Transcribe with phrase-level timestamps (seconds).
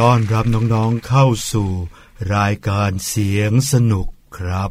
[0.00, 1.70] ต้อนรับน้องๆเข้าสู่
[2.34, 4.70] รายการเสียงสนุกครับ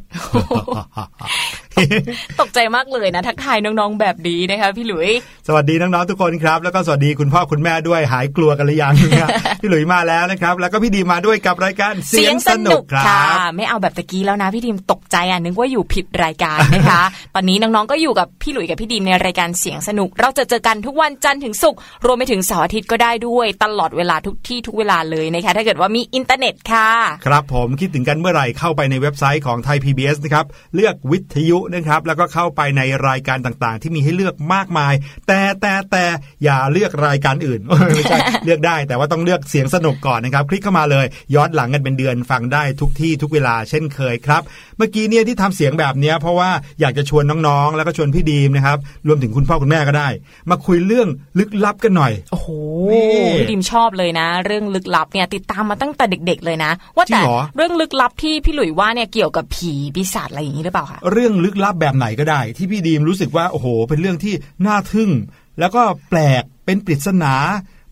[2.41, 5.09] ตกใจมากเลยนะ ทักทายน้องๆแบบนี้นะคะพี่หลุย
[5.47, 9.29] สวัสดีน้องๆทุกคนครับ แล้วก็สวัสดีคุณพ่อคุณแม่ด้วยหายกลัวกันหรือยังนะ
[9.61, 17.01] พี่หลุยมาแล้วนะครับ แล้วก็พี่ดีมาด้วยกับรายการเสียงสนุกครัค่ะบไม่เอาแบบตะกี้แล้วนะพี่ดิมตกใจอะนึกว่าอยู่ผิดรายการนะคะ
[17.35, 26.89] ตอนนี้น้องๆก็อยู่กับพี่หลุยกับพี่ดิมในรายการเสียงสนุก เราจะเจอกันทุกวันจันทร์ถึงศุกร์รวมไปถึงเสาร์อาทิตย์ก็ได้ด้วย ตลอดเวลาทุกที่ทุกเวลาเลยนะคะถ้าเกิดว่ามีอินเทอร์เน็ตค่ะ
[27.25, 34.93] ครับผมคิดถึงกันเมื่อไหร่เข้าไปในเว็บไซต์ของไทย PBS นะครับเลือกวิทยุนะครับแล้วก็เข้าไปในรายการต่างๆ ที่มีให้เลือกมากมาย
[35.27, 36.05] แต่แต่แต่
[36.43, 37.59] อย่าเลือกรายการอื่น
[37.95, 41.05] ไม่ใช่เลือกได้ แต่ว่าต้องเลือกเสียงสนุกก่อนนะครับ คลิกเข้ามาเลย
[41.35, 44.41] ย้อนหลังกันเป็นเดือนฟังได้ทุกที่ทุกเวลาเช่นเคยครับ
[44.77, 46.49] เมื่อกี้เนี่ยที่ทำเสียงแบบเนี้ยเพราะว่า
[46.79, 48.77] อยากจะชวนน้องๆ แล้วก็ชวนพี่ดีมนะครับ
[49.07, 50.09] รวมถึงคุณพ่อคุณแม่ก็ได้
[50.49, 51.07] มาคุยเรื่อง
[51.39, 52.47] ลึกลับกันหน่อยโอ้โห
[52.91, 64.33] นี่พี่ดิมชอบเลยนะ เรื่องลึกลับเนี่ยติดตามมาตั้งแต่เด็ก ๆ เลยนะ ว่าจริแต่งเหรอเรื่องลึกลับที่พี่หลุยว่าเนี่ยเกี่ยวกับผีปีศาจอะไรอย่างนี้หรือเปล่าคะเรื่องลึกลับแบบไหนก็ได้ ที่พี่ดีมรู้สึกว่าโอ้โห เป็นเรื่องที่
[64.65, 65.11] น่าทึ่ง
[65.59, 67.33] แล้วก็แปลกเป็นปริศนา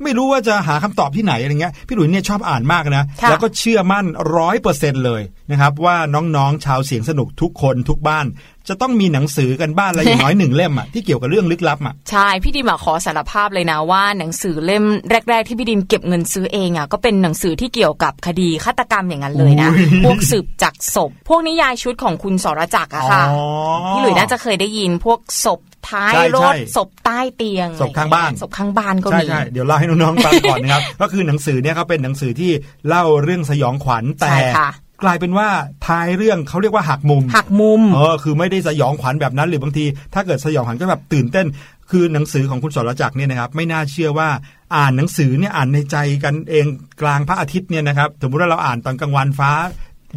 [0.04, 4.06] ไม่รู้ว่าจะหาคำตอบที่ไหนอะไรเงี้ยพี่หลุยเนี่ยชอบอ่านมากนะค่ะแล้วก็เชื่อมั่น
[4.38, 5.22] ร้อยเปอร์เซ็นเลย
[5.52, 8.26] นะครับว่าน้องๆชาวเสียงสนุกทุกคนทุกบ้าน
[8.70, 14.84] จะต้องมีหนังสือกันบ้านละอย่างน้อยหนึ่งเล่มอะที่เกี่ยวกับเรื่องลึกลับอะใช่พี่ดิมอะขอสารภาพเลยนะว่าหนังสือเล่ม
[15.30, 23.42] แรก ๆ ที่พี่ดิมเก็บเงินซื้อเองอะก็เป็นหนังสือที่เกี่ยวกับคดีฆาตกรรมอย่างนั้นเลยนะอุ๊ยพวกสืบจากศพ พวกนิยายชุดของคุณสรจักรอะค่ะอ๋อ
[23.90, 25.60] พี่หลุยน่าจะเคยได้ยินพวกศพ
[25.90, 32.52] ท้ายใช่รใช่ถศพใต้เตียงศพข้างบ้านศพข้างบ้านก็ใช่มีใช่เดี๋ยวเล่าให้น้องๆฟังก่อนนะครับ ก็คือหนังสือเนี่ยเขาเป็นหนังสือที่
[32.88, 34.70] เล่าเรื่องสยองขวัญแต่ใช่ค่ะ
[35.04, 35.50] กลายเป็นว่า
[35.88, 41.48] ท้ายเรื่องเขาเรียกว่าหักมุมหักมุมเออคือไม่ได้สยองขวัญแบบนั้นหรือบางที ถ้าเกิดสยองขวัญก็แบบตื่นเต้น
[41.92, 44.30] คือหนังสือของคุณสรจักรเนี่ยนะครับ ไม่น่าเชื่อว่า
[44.76, 46.66] อ่านหนังสือเนี่ยอ่านในใจกันเอง
[47.02, 49.52] กลางพระอาทิตย์เนี่ยนะครับสมมติว่าเราอ่านตอนกลางวันฟ้า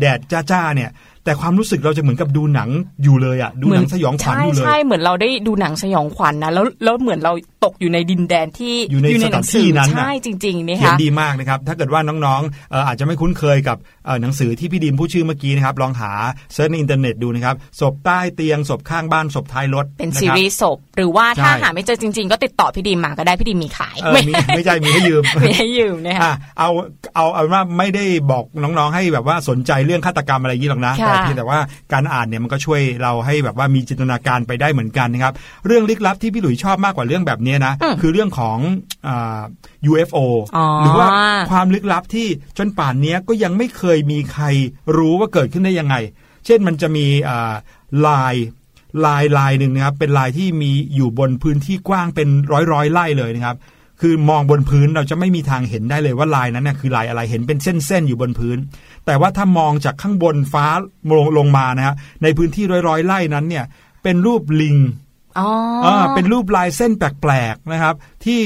[0.01, 0.19] แดด
[0.51, 0.91] จ้าๆเนี่ย
[1.25, 2.71] แต่ความรู้สึกเราจะเหมือนกับดูหนัง
[3.03, 7.33] อยู่เลยอะดูหนังสยองขวัญใช่อยู่เลยใช่เหมือนเราได้ดูหนังสยองขวัญนะแล้วแล้วเหมือนเรา
[7.65, 13.77] ตกอยู่ในดินแดนที่อยู่ในสถานที่นั้นน่ะใช่จริงๆนี่เขียนค่ะดีมากนะครับถ้าเกิดว่าน้องๆเอ่ออาจจะไม่คุ้นเคยกับ
[14.07, 16.11] เอ่อหนังสือที่พี่ดีมพูดชื่อเมื่อกี้นะครับลองหา
[16.55, 26.69] search ในอินเทอร์เน็ตดูนะครับศพใต้เตียงศพข้างบ้านศพท้ายรถเป็นซีรีส์นะครับศพหรือว่าถ้าใช่หาไม่เจอจริง ๆ ก็ติดต่อพี่ดีมมาก็ได้พี่ดีมมีขายเออมีไม่ใช่มีให้ยืมมีให้ยืมนะคะอะเอา
[27.15, 31.61] เอาเอาว่าไม่ได้บอกน้องๆให้แบบว่าสนใจเรื่องฆาตกรรมอะไรอย่างนี้หรอกนะค่ะแต่เพียงแต่ว่า
[31.93, 35.35] การอ่านเนี่ยมันก็ช่วยเราให้แบบว่ามีจินตนาการไปได้เหมือนกันนะครับ
[35.67, 38.59] เรื่องลึกลับที่พี่หลุยชอบมากกว่าเรื่องแบบนี้นะ คือเรื่องของ
[39.09, 39.41] อ่า
[39.91, 40.19] UFO
[40.57, 41.09] อ๋อหรือว่า
[41.51, 42.27] ความลึกลับที่
[42.59, 44.45] จนป่านเนี้ยก็ยังไม่เคยมีใคร
[44.97, 45.97] รู้ว่าเกิดขึ้นได้ยังไง
[46.47, 47.53] เช่นมันจะมีอ่า
[48.07, 48.35] ลาย
[49.07, 53.57] ลายลายหนึ่งนะครับ เป็นลายที่มีอยู่บนพื้นที่กว้างเป็นร้อยร้อยๆไร่เลยนะครับ
[54.01, 58.59] คือมองบนพื้นเราจะไม่มีทางเห็นได้เลยว่าลายนั้นน่ะคือลายอะไรเห็นเป็นเส้นๆอยู่บนพื้น
[59.07, 60.67] แต่ว่าถ้ามองจากข้างบนฟ้า
[61.11, 63.65] ลงลงมานะฮะในพื้นที่ร้อยๆไร่นั้นเนี่ย
[64.03, 64.77] เป็นรูปลิง
[65.39, 65.49] อ๋อ
[65.87, 67.95] อ่าเป็นรูปลายเส้นแปลกๆนะครับ
[68.25, 68.41] ที่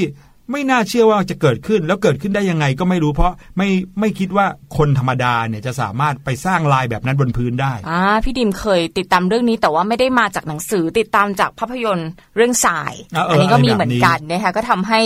[0.51, 3.69] ไม่น่าเชื่อว่าจะเกิดขึ้นแล้วเกิดขึ้นได้ยังไงก็ไม่รู้เพราะไม่
[3.99, 4.45] ไม่คิดว่า
[4.77, 15.01] คนธรรมดาเนี่ยจะสามารถไปสร้างลายแบบนั้นบนพื้นได้อ่าพี่ดิมเคยติดตามเรื่องนี้แต่ว่าไม่ได้มาจากหนังสือติดตามจากภาพยนตร์เรื่องสายอ่าเอออันนี้ก็มีอะไรแบบนี้เหมือนกันนะคะก็ทำให้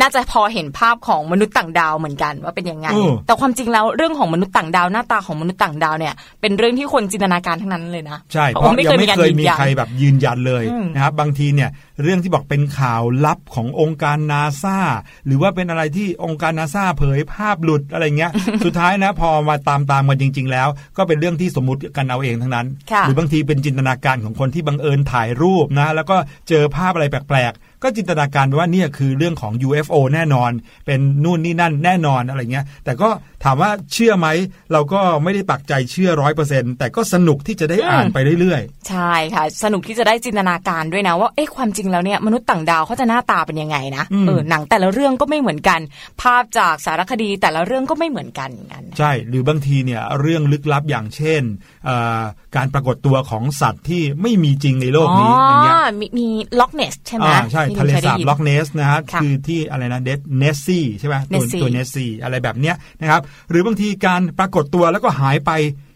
[0.00, 11.70] น่าจะพอเห็นภาพของมนุษย์ต่างดาวเหมือนกันว่าเป็นยังไงเออแต่ความจริงแล้วเรื่องของมนุษย์ต่างดาวหน้าตาของมนุษย์ต่างดาวเนี่ยเป็นเรื่องที่คนจินตนาการทั้งนั้นเลยนะใช่เพเพราะราะไม่ยังไม่เคเคยยมีมีการยืนยันใครแบบยืนยันเลยอืมนะครับบางทีเนี่ย
[12.02, 14.78] เรื่องที่บอกเป็นข่าวลับขององค์การนาซา
[15.26, 18.30] หรือว่าเป็นอะไรที่องค์การนาซาเผยภาพหลุดอะไรเงี้ย
[18.64, 26.16] สุดท้ายนะพอมาตามตามกันจริง ๆ แล้ว ก็เป็นเรื่องที่สมมติกันเอาเองทั้งนั้นค่ะหรือบางทีเป็นจินตนาการของคนที่บังเอิญถ่ายรูปนะ แล้วก็
[26.48, 30.50] เจอภาพอะไรแปลกๆ ก็จินตนาการไปว่าเนี่ยคือเรื่องของ UFO แน่นอน
[30.86, 33.08] เป็นนู่นนี่นั่นแน่นอนอะไรเงี้ย แต่ก็
[33.44, 34.28] ถามว่าเชื่อไหม
[34.72, 45.80] เราก็ไม่ได้ปักใจเชื่อร้อยเปอร์เซ็นต์แต่ก็สนุกที่จะได้อ่านไปเรื่อยๆ ใช่ค่ะ สนุกที่จะได้จินตนาการด้วยนะว่าเอ๊ะความจริงแล้วเนี่ยมนุษย์ต่างดาวเขาจะหน้าตาเป็นยังไงนะอืมเออหนังแต่ละเรื่องก็ไม่เหมือนกัน
[46.20, 51.42] ภาพจากสารคดีแต่ละเรื่องก็ไม่เหมือนกันอย่างนั้นใช่หรือบางทีเนี่ยเรื่องลึกลับอย่างเช่น
[51.86, 52.22] เอ่อ
[52.56, 56.26] การปรากฏตัวของสัตว์ที่ไม่มีจริงในโลกนี้อย่างเงี้ยมีมี
[56.60, 65.50] Loch Ness ใช่ไหมอ่าใช่ที่ทะเลสาบเคยได้ยินล็อกเนสนะฮะค่ะคือที่อะไรนะ the Nessie ใช่ไหมตัว Nessie ตัว Nessie อะไรแบบเนี้ยนะครับหรือบางทีการปรากฏตัวแล้วก็หายไป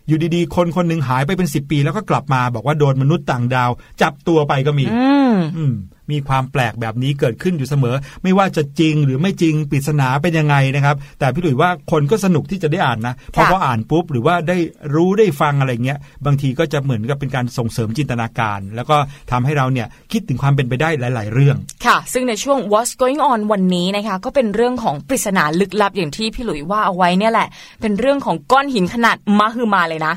[0.08, 3.70] อยู่ดีๆ คนคนหนึ่งหายไปเป็น10ปีแล้วก็กลับมาบอกว่าโดนมนุษย์ต่างดาว
[4.02, 5.64] จับตัวไปก็มี อืมอื
[6.10, 14.58] มมีความแปลกแบบนี้เกิดขึ้นอยู่เสมอ ไม่ว่าจะจริงหรือไม่จริงปริศนาเป็นยังไงนะครับ แต่พี่หลุยว่าคนก็สนุกที่จะได้อ่านนะเพราะพออ่านปุ๊บหรือว่าได้
[14.94, 18.96] รู้ได้ฟังอะไรเงี้ยบางทีก็จะเหมือนกับเป็นการส่งเสริมจินตนาการ แล้วก็
[19.30, 27.48] ทำให้เราเนี่ยคิดถึงความเป็นไปได้หลาย ๆ เรื่อง ค่ะ ซึ่งในช่วง What's Going On วันนี้นะคะก็เป็นเรื่องของปริศนาลึกลับอย่างที่พี่หลุยว่าเอาไว้เนี่ยแหละ
[27.80, 30.14] เป็นเรื่องของก้อนหินขนาดมหึมาเลยนะ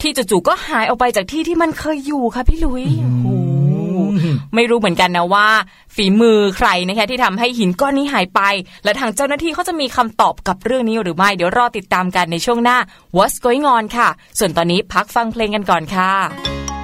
[0.00, 3.26] ที่จู่ๆก็หายออกไปจากที่ที่มันเคยอยู่ค่ะพี่หลุยโอ้โห
[4.54, 5.48] ไม่รู้เหมือนกันนะว่า
[5.94, 8.40] ฝีมือใครนะคะที่ทำให้หินก้อนนี้หายไป
[8.84, 12.76] และทางเจ้าหน้าที่เขาจะมีคำตอบกับเรื่องนี้หรือไม่ เดี๋ยวรอติดตามกันในช่วงหน้า
[13.16, 16.81] What's Going On ค่ะ ส่วนตอนนี้พักฟังเพลงกันก่อนค่ะ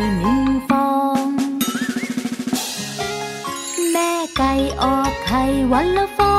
[0.00, 0.90] นึ่งฟอ
[1.24, 1.26] ง
[3.92, 4.52] แม่ไก่
[4.82, 6.37] ออกไข่วันละฟอง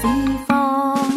[0.00, 0.14] สี
[0.48, 0.66] ฟอ
[1.06, 1.08] ง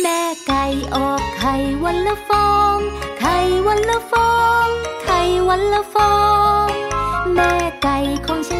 [0.00, 2.76] แม่ไก่ออกไข่วันละฟอง
[3.20, 4.32] ไข่วันละฟอ
[4.64, 4.66] ง
[5.04, 6.14] ไข่วันละฟอ
[6.66, 6.68] ง
[7.34, 7.96] แม่ไก่
[8.26, 8.56] ของฉั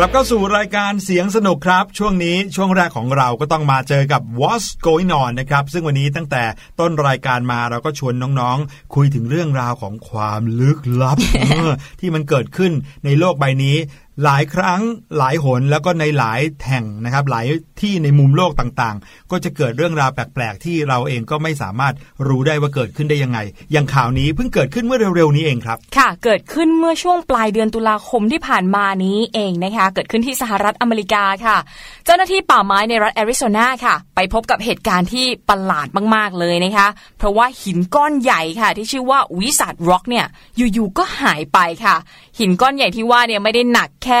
[0.00, 6.44] กลับเข้าสู่รายการเสียงสนุกครับ ช่วงนี้ช่วงแรกของเราก็ต้องมาเจอกับ What's Going On นะครับ ซึ่งวันนี้ตั้งแต่
[6.80, 12.72] ต้นรายการมาเราก็ชวนน้องๆ คุยถึงเรื่องราวของความลึกลับเออที่มันเกิดขึ้น
[13.04, 13.76] ในโลกใบนี้
[14.24, 14.80] หลายครั้ง
[15.18, 17.46] หลายหนแล้วก็ในหลายแห่งนะครับ หลาย
[17.80, 21.94] ที่ในมุมโลกต่างๆ ก็จะเกิดเรื่องราวแปลกๆ ที่เราเองก็ไม่สามารถ
[22.26, 23.38] รู้ได้ว่าเกิดขึ้นได้ยังไง
[23.72, 31.56] อย่างข่าวนี้เพิ่งเกิดขึ้นเมื่อเร็วๆนี้เองครับ ค่ะ เกิดขึ้นเมื่อช่วงปลายเดือนตุลาคมที่ผ่านมานี้เองนะคะ เกิดขึ้นที่สหรัฐอเมริกาค่ะ
[32.04, 41.96] เจ้าหน้าที่ป่าไม้ในรัฐแอริโซนาค่ะ ไปพบกับเหตุการณ์ที่ประหลาดมากๆเลยนะคะ เพราะว่าหินก้อนใหญ่ค่ะ ที่ชื่อว่าวิสัทร็อกเนี่ยอยู่ๆก็หายไปค่ะ
[42.38, 44.08] หินก้อนใหญ่ที่ว่าเนี่ยไม่ได้หนักแค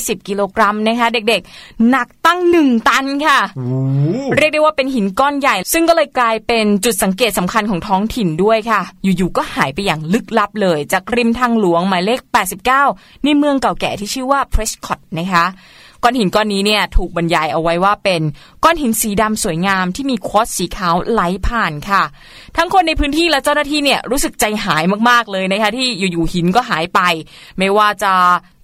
[0.00, 3.38] 10-20 กิโลกรัมนะคะ เด็กๆ หนักตั้งหนึ่งตันค่ะ
[4.36, 12.20] เรียกได้ว่าเป็นหินก้อนใหญ่ ซึ่งก็เลยกลายเป็นจุดสังเกตสำคัญของท้องถิ่นด้วยค่ะ อยู่ๆก็หายไปอย่างลึกลับเลย จากริมทางหลวงหมายเลข
[12.74, 15.46] 89 ในเมืองเก่าแก่ที่ชื่อว่า Prescott นะคะ
[16.02, 18.22] ก้อนหินก้อนนี้เนี่ยถูกบรรยายเอาไว้ว่าเป็น
[18.64, 22.02] ก้อนหินสีดำสวยงามที่มีควอตซ์สีขาวไหลผ่านค่ะ
[22.56, 27.00] ทั้งคนในพื้นที่และเจ้าหน้าที่เนี่ยรู้สึกใจหายมากๆเลยนะคะที่อยู่ๆหินก็หายไป
[27.58, 28.12] ไม่ว่าจะ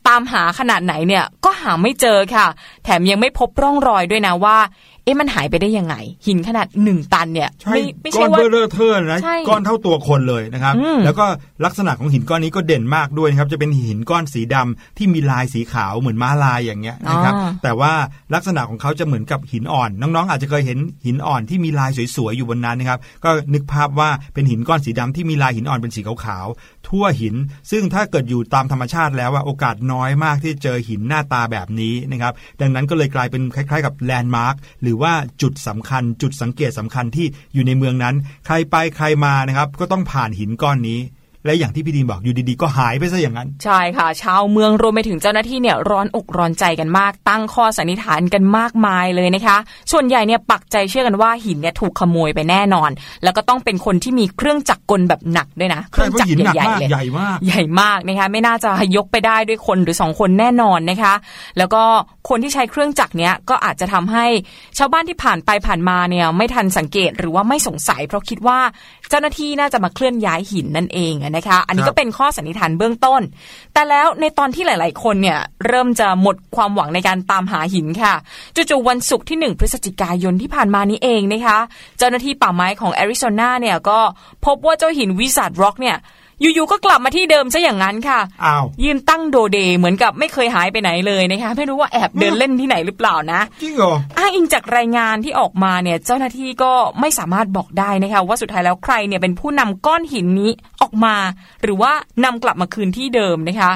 [0.08, 2.46] ตามหาขนาดไหนเนี่ยก็หาไม่เจอค่ะ
[2.84, 4.58] แถมยังไม่พบร่องรอยด้วยนะว่า
[5.06, 5.94] เอ๊ะมันหายไปได้ยังไง
[6.26, 11.26] หินขนาดหนึ่งตันเนี่ยใช่ไม่ไม่ก้ใช่ก้อนว่าเบ้อเร่อร์เทอร์นะใช่ก้อนเท่าตัวคนเลยนะครับอืมแล้วก็
[11.64, 17.92] ลักษณะของหินก้อนนี้ก็เด่นมากด้วยนะครับจะเป็นหินก้อนสีดำที่มีลายสีขาวเหมือนม้าลายอย่างเงี้ยนะครับอ๋อแต่ว่า
[18.34, 27.34] ลักษณะของเขาจะเหมือนกับหินอ่อน น้องๆ อาจจะเคยเห็นหินอ่อนที่มีลายสวยๆอยู่บนนั้นนะครับก็นึกภาพว่าเป็นหินก้อนสีดำที่มีลายหินอ่อนเป็นสีขาวๆทั่วหิน
[27.70, 38.14] ซึ่งถ้าเกิดอยู่ตามธรรมชาติแล้วว่าโอกาสน้อยมากที่เจอหินหน้าตาแบบนี้นะครับดังนั้นก็เลยกลายเป็นคล้าย ๆ กับแลนด์มาร์คหรือว่าจุดสำคัญ จุดสังเกตสำคัญที่อยู่ในเมืองนั้น
[38.46, 41.00] ใครไปใครมานะครับ ก็ต้องผ่านหินก้อนนี้
[41.46, 49.56] และอย่างที่พี่ดีนบอกอยู่ดีๆ ก็หายไปซะอย่างนั้น ใช่ค่ะ ชาวเมืองรวมไปถึงเจ้าหน้าที่เนี่ยร้อนอกร้อนใจกันมาก ตั้งข้อสันนิษฐานกันมากมายเลยนะคะ
[49.92, 52.90] ส่วนใหญ่เนี่ยปักใจเชื่อกันว่าหินเนี่ยถูกขโมยไปแน่นอน
[53.22, 61.14] แล้วก็ต้องเป็นคนที่มีเครื่องจักรกลแบบหนักด้วยนะ เครื่องจักรใช่เพราะหินหนักใหญ่มากๆเลยใหญ่มากใหญ่มากนะคะไม่น่าจะยกไปได้ด้วยคนหรือสองคนแน่นอนนะคะ
[61.58, 61.82] แล้วก็
[62.28, 64.26] คนที่ใช้เครื่องจักรเนี้ยก็อาจจะทำให้
[64.78, 68.58] ชาวบ้านที่ผ่านไปผ่านมาเนี่ยไม่ทันสังเกตหรือว่าไม่สงสัย เพราะคิดว่า
[69.10, 73.22] เจ้าหน้าที่น่าจะมาเคลื่อนย้ายหินนั่นเองอะนะคะ อันนี้ครัก็บเป็นครับข้อสันนิษฐานเบื้องต้น
[73.72, 78.14] แต่แล้วในตอนที่หลาย ๆ คนเนี่ยเริ่มจะหมดความหวังในการตามหาหินค่ะ
[78.54, 81.58] จู่ๆวันศุกร์ที่ 1 พฤศจิกายนที่ผ่านมานี้เองนะคะ
[81.98, 83.98] เจ้าหน้าที่ป่าไม้ของแอริโซนาเนี่ยก็
[84.46, 85.96] พบว่าเจ้าหิน Wizard Rock เนี่ย
[86.40, 100.50] อยู่ๆก็กลับมาที่เดิมซะอย่างนั้นค่ะอ้าวยืนตั้งโด่เด่เหมือนกับไม่เคยหายไปไหนเลยนะคะไม่รู้ว่าแอบเดินเล่นที่ไหนหรือเปล่านะจริงเหรออ้างอิงจากรายงานที่ออกมาเนี่ยเจ้าหน้าที่ก็ไม่สามารถบอกได้นะคะว่าสุดท้ายแล้วใครเนี่ยเป็นผู้นำก้อนหินนี้
[100.82, 101.16] ออกมา
[101.62, 101.92] หรือว่า
[102.24, 103.72] นำกลับมาคืนที่เดิมนะคะ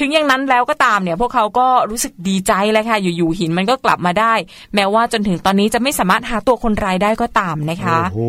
[0.00, 4.34] ถึงอย่างนั้นแล้วก็ตามเนี่ย พวกเขาก็รู้สึกดีใจเลยค่ะ อยู่ๆหินมันก็กลับมาได้
[4.74, 8.20] แม้ว่าจนถึงตอนนี้จะไม่สามารถหาตัวคนร้ายได้ก็ตามนะคะโอ้โห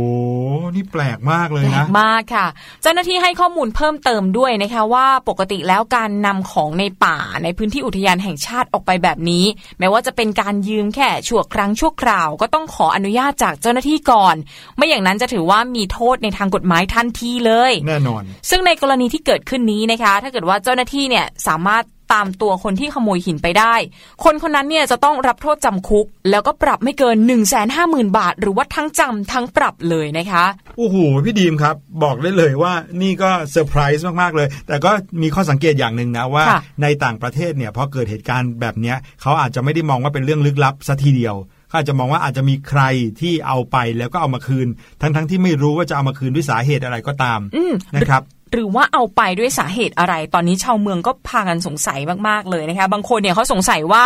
[0.75, 2.47] นี่แปลกมากเลยแปลนะกมากค่ะ
[2.81, 9.45] เจ้าหน้าที่ให้ข้อมูลเพิ่มเติมด้วยนะคะว่าปกติแล้วการนำของในป่าในพื้นที่อุทยานแห่งชาติออกไปแบบนี้
[9.79, 14.35] แม้ว่าจะเป็นการยืมแค่ชั่วครั้งชั่วคราว ก็ต้องขออนุญาตจากเจ้าหน้าที่ก่อน
[14.77, 23.75] ไม่อย่างนั้นจะถือว่ามีโทษในทางกฎหมายทันทีเลย แน่นอน ซึ่งในกรณีที่เกิดขึ้นนี้นะคะ ถ้าเกิดว่าเจ้าหน้าที่เนี่ยสามารถตามตัวคนที่ขโมยหินไปได้
[24.23, 30.45] คนคนนั้นเนี่ยจะต้องรับโทษจำคุก แล้วก็ปรับไม่เกิน 1 5 0 0 0 0 บาท หรือว่าทั้งจำทั้งปรับเลยนะคะ
[30.77, 30.95] โอ้โห
[31.25, 41.35] พี่ดีมครับ บอกได้เลยว่านี่ก็เซอร์ไพรส์มากๆเลย แต่ก็มีข้อสังเกตอย่างหนึ่งนะว่าค่ะในต่างประเทศเนี่ยพอเกิดเหตุการณ์แบบเนี้ยเขาอาจจะไม่ได้มองว่าเป็นเรื่องลึกลับซะทีเดียว
[41.67, 42.81] เขาอาจจะมองว่าอาจจะมีใคร
[43.21, 44.67] ที่เอาไปแล้วก็เอามาคืน
[45.01, 54.03] ทั้งๆที่ไม่รู้ว่าจะเอามาคืนด้วยสาเหตุอะไรก็ตามอืมนะครับ หรือว่าเอาไปด้วยสาเหตุอะไร ตอนนี้ชาวเมืองก็พากันสงสัยมากๆเลยนะคะ บางคนเนี่ยเขาสงสัยว่า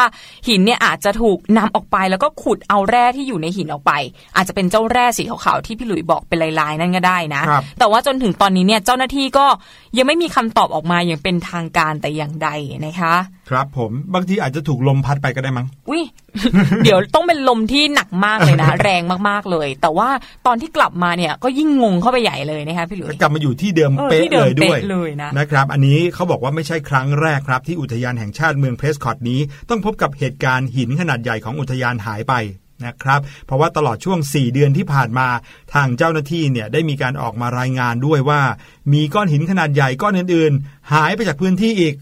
[0.48, 3.92] หินเนี่ยอาจจะถูกนำออกไปแล้วก็ขุดเอาแร่ที่อยู่ในหินออกไป
[4.36, 9.46] อาจจะเป็นเจ้าแร่สีขาวๆที่พี่หลุยบอกเป็นลายๆนั่นก็ได้นะครับแต่ว่าจนถึงตอนนี้เนี่ยเจ้าหน้าที่ก็
[9.98, 12.50] ยังไม่มีคำตอบออกมาอย่างเป็นทางการแต่อย่างใด
[12.86, 13.16] นะคะ
[13.50, 16.04] ครับผมบางทีอาจจะถูกลมพัดไปก็ได้มั้งอุ้ย
[16.84, 20.10] เดี๋ยวต้องเป็นลมที่หนักมากเลยนะ แรงมากๆเลย แต่ว่า
[20.48, 32.34] ตอนที่กลับมาเนี่ยก็ยิ่งงงเข้าไปใหญ่เลยนะคะพี่หลุยกลับมาอยู่ที่เดิมเออเป๊ะที่เดิเลมยด้วยเป๊ะเลยนะนะครับ อันนี้เขาบอกว่าไม่ใช่ครั้งแรกครับ ที่อุทยานแห่งชาติเมืองเพรสคอตนี้ ต้องพบกับเหตุการณ์หินขนาดใหญ่ของอุทยานหายไป
[32.86, 35.28] นะครับ เพราะว่าตลอดช่วง 4 เดือนที่ผ่านมา
[35.74, 38.42] ทางเจ้าหน้าที่เนี่ยได้มีการออกมารายงานด้วยว่า
[38.94, 41.96] มีก้อนหินขนาดใหญ่ก้อนอื่นๆ หายไปจากพื้นที่อีก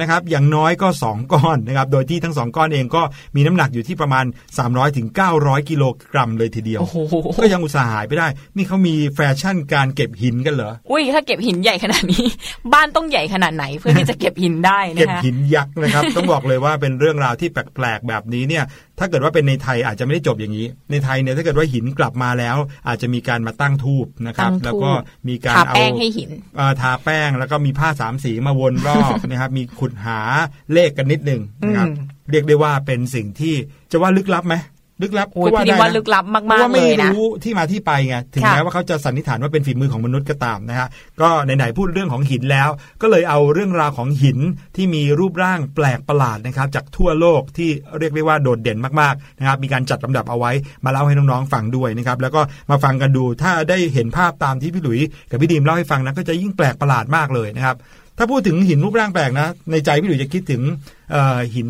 [0.00, 3.02] นะครับอย่างน้อยก็ 2 ก้อนนะครับโดยที่ทั้ง 2 ก้อนเองก็
[3.36, 4.24] มีน้ำหนักอยู่ที่ประมาณ
[4.60, 12.26] 300ถึง900กิโลกรัมเลยทีเดียวโอ้โหก็ยังอุตส่าห์หายไปได้ นี่เขามีแฟชั่นการเก็บหินกันเหรออุ้ยถ้าเก็บหินใหญ่ขนาดนี้
[12.72, 18.64] บ้านต้องใหญ่ขนาดไหนเพื่อที่จะเก็บหินได้นะเก็บคะหินยักษ์นะครับ ต้องบอกเลยว่าเป็นเรื่องราวที่แปลกๆแบบนี้เนี่ย
[18.98, 22.56] ถ้าเกิดว่าเป็นในไทยอาจจะไม่ได้จบอย่างนี้ ในไทยเนี่ยถ้าเกิดว่าหินกลับมาแล้ว
[22.88, 24.90] อาจจะมีการมาตั้งทูบนะครับตั้งธูปแล้วก็
[25.28, 30.20] มีการทาเอาแป้งให้หินเอ่อทาแป้งแล้วก็มีผ้าสามสีมาวนรอบนะครับ มีขุดหา
[30.72, 33.54] เลขกันนิดหนึ่งนะครับอืมเรียกได้ว่าเป็นสิ่งที่
[33.92, 34.54] จะว่าลึกลับไหม
[35.02, 40.88] ลึกลับโอ้ยก็พี่ดิมได้ว่านะลึกลับเพมาราะกว่าๆเลไม่ยนะรู้ที่มาที่ไปไงถึงค่ะแม้ว่าเขาจะสันนิษฐานว่าเป็นฝีมือของมนุษย์ก็ตามนะฮะ
[41.20, 42.68] ก็ไหนๆพูดเรื่องของหินแล้ว
[43.02, 44.38] ก็เลยเอาเรื่องราวของหิน
[44.76, 50.52] ที่มีรูปร่างแปลกประหลาดนะครับ จากทั่วโลกที่เรียกได้ว่าโดดเด่นมากๆนะครับมีการจัดลำดับเอาไว้
[50.84, 57.76] มาเล่าให้น้องๆฟังด้วยนะครับแล้วก็มาฟังกันดูถ้าได้เห็นภาพตามที่พี่หลุยกับพี่ดีมเล่าให้ฟังนะก็จะยิ่งแปลกประหลาดมากเลยนะครับ
[58.18, 60.62] ถ้าพูดถึงหินรูปร่างแปลกนะในใจพี่หลุยจะคิดถึง
[61.12, 61.68] เอ่อหิน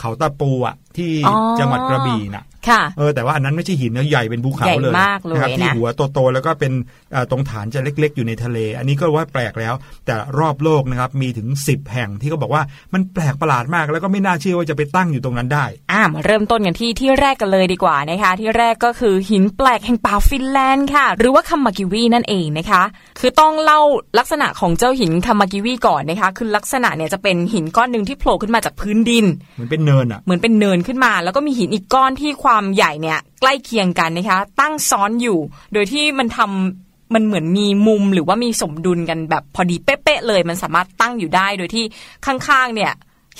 [0.00, 6.72] เขาตะปูอะที่อ๋อจังหวัดกระบี่นะ ค่ะเออแต่ว่าอันนั้นไม่ใช่หินนะใหญ่เป็นภูเขาใหญ่เลยมากเลยนะครับที่นะหัวโตๆแล้วก็เป็น
[7.12, 9.74] เอ่อตรงฐานจะเล็ก ๆ อยู่ในทะเล อันนี้ก็ว่าแปลกแล้ว
[10.06, 12.62] แต่รอบโลกนะครับมีถึง 10 แห่งที่เขาบอกว่า
[12.94, 22.82] มันแปลกประหลาดมาก แล้วก็ไม่น่าเชื่อว่าจะไปตั้งอยู่ตรงนั้นได้อ่ามาเริ่มต้นกันที่ที่แรกกันเลยดีกว่านะคะที่แรกก็คือหินแปลกแห่งป่าฟินแลนด์ค่ะ หรือว่าคัมมากิวีนั่นเองนะคะ
[23.20, 23.80] คือต้องเล่า
[24.18, 29.24] ลักษณะของเจ้าหินคัมมากิวีก่อนนะคะคือลักษณะเนี่ยจะเป็นหินก้อนหนึ่งที่โผล่ขึ้นมาจากพื้นดิน
[29.56, 35.38] เหมือนเป็นเนินอะเหมือนเป็นเนินขึ้นมา แล้วก็มีหินอีกก้อนที่ควความใหญ่เนี่ยใกล้เคียงกันนะคะ ตั้งซ้อนอยู่
[35.72, 41.84] โดยที่มันทำมันเหมือนมีมุมหรือว่ามีสมดุลกันแบบพอดีเป๊ะๆเลย มันสามารถตั้งอยู่ได้โดยที่
[42.26, 42.92] ข้างๆเนี่ย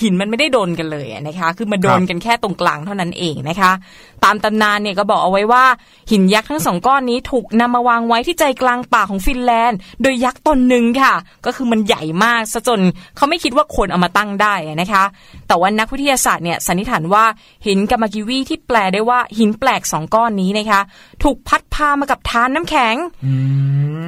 [0.02, 3.72] หินมันไม่ได้โดนกันเลยอะนะคะ คือมาโดนกันแค่ตรงกลางเท่านั้นเองนะคะ
[4.24, 5.64] ตามตำนานเนี่ยก็บอกเอาไว้ว่า
[6.10, 11.14] หินยักษ์ทั้งสองก้อนนี้ถูกนำมาวางไว้ที่ใจกลางป่าของฟินแลนด์ โดยยักษ์ตนหนึ่งค่ะ
[11.46, 12.80] ก็คือมันใหญ่มากซะจน
[13.16, 15.04] เขาไม่คิดว่าคนเอามาตั้งได้อะนะคะ
[15.48, 17.24] แต่ว่านักวิทยาศาสตร์เนี่ยสันนิษฐานว่า
[17.66, 20.80] หินกามากิวีที่แปลได้ว่าหินแปลกสองก้อนนี้นะคะ
[21.22, 22.96] ถูกพัดพามากับทานน้ำแข็ง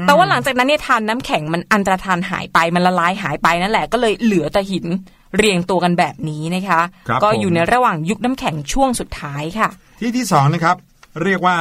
[0.06, 4.86] แต่ว่าหลังจากนั้นเนี่ยทานน้ำแข็งมันอันตรธานหายไปมันละลายหายไปนั่นแหละก็เลยเหลือแต่หิน
[5.36, 9.68] เรียงตัวกันแบบนี้นะคะครับก็ผมอยู่ในระหว่างยุคน้ำแข็งช่วงสุดท้ายค่ะ
[10.00, 10.76] ที่ที่สองนะครับ
[11.24, 11.56] เรียกว่า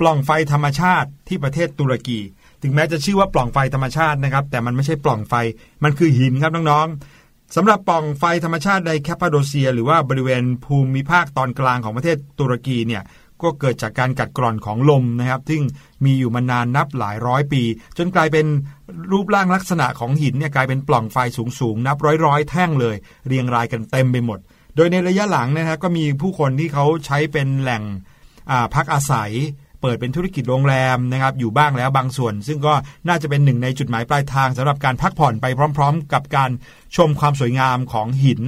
[0.00, 2.20] ปล่องไฟธรรมชาติที่ประเทศตุรกี
[2.62, 5.34] ถึงแม้จะชื่อว่าปล่องไฟธรรมชาตินะครับ แต่มันไม่ใช่ปล่องไฟ
[5.84, 13.02] มันคือหินครับน้องๆสำหรับปล่องไฟธรรมชาติในแคปปาโดเซีย หรือว่าบริเวณภูมิภาคตอนกลางของประเทศตุรกีเนี่ย
[13.42, 15.62] ก็เกิดจากการกัดกร่อนของลมนะครับ ซึ่ง
[16.04, 17.62] มีอยู่มานานนับหลายร้อยปี
[17.98, 18.46] จนกลายเป็น
[19.12, 24.38] รูปร่างลักษณะของหินเนี่ยกลายเป็นปล่องไฟสูงๆ นับร้อยๆ แท่งเลย เรียงรายกันเต็มไปหมด
[24.76, 27.82] โดยในระยะหลังนะฮะก็มีผู้คนที่เขาใช้เป็นแหล่ง
[28.74, 29.32] พักอาศัย
[29.80, 32.74] เปิดเป็นธุรกิจโรงแรมนะครับอยู่บ้างแล้วบางส่วน ซึ่งก็
[33.08, 36.50] น่าจะเป็นหนึ่งในจุดหมายปลายทางสำหรับการพักผ่อนไปพร้อม ๆ กับการ
[36.96, 38.42] ชมความสวยงามของหิน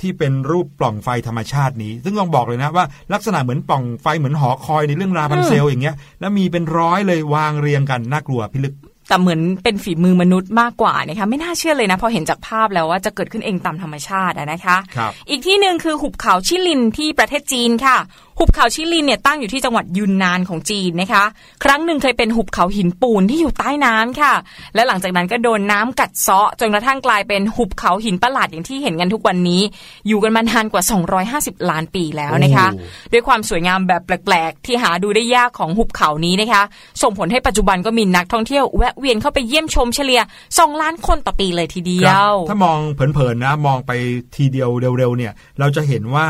[0.00, 8.74] ที่เป็นรูปปล่องไฟธรรมชาตินี้ ซึ่งต้องบอกเลยนะว่าลักษณะเหมือนปล่องไฟเหมือนหอคอยในเรื่องราพันเซลอย่างเงี้ยแล้วมีเป็นร้อยเลยวางเรียงกันน่ากลัวพิลึก
[9.08, 17.96] แต่เหมือนเป็นฝีมือมนุษย์มากกว่านะคะไม่น่าเชื่อเลยนะพอเห็นจากภาพแล้วว่าจะเกิดขึ้นเองตามธรรมชาติอะนะคะครับอีกที่หนึ่งคือหุบเขาชิลินที่ประเทศจีนค่ะ
[18.38, 21.24] หุบเขาชิลินเนี่ยตั้งอยู่ที่จังหวัดยุนนานของจีนนะคะ
[21.64, 24.34] ครั้งหนึ่งเคยเป็นหุบเขาหินปูนที่อยู่ใต้น้ำค่ะ
[24.74, 29.62] และหลังจากนั้นก็โดนน้ำกัดเซาะจนกระทั่งกลายเป็นหุบเขาหินประหลาดอย่างที่เห็นกันทุกวันนี้
[30.08, 30.82] อยู่กันมานานกว่า
[31.26, 36.62] 250 ล้านปีแล้วนะคะโอ้ด้วยความสวยงามแบบแปลกๆ ที่หาดูได้ยากของหุบเขานี้นะคะ
[37.02, 40.20] ส่งผลให้ปัจจุบันก็มีนักท่องเที่ยวแวะเวียนเข้าไปเยี่ยมชมเฉลี่ย
[40.50, 43.92] 2ล้านคนต่อปีเลยทีเดียครับวถ้ามองเผินๆนะมองไป
[44.36, 46.26] ทีเดียวเร็วๆเนี่ยเราจะเห็นว่า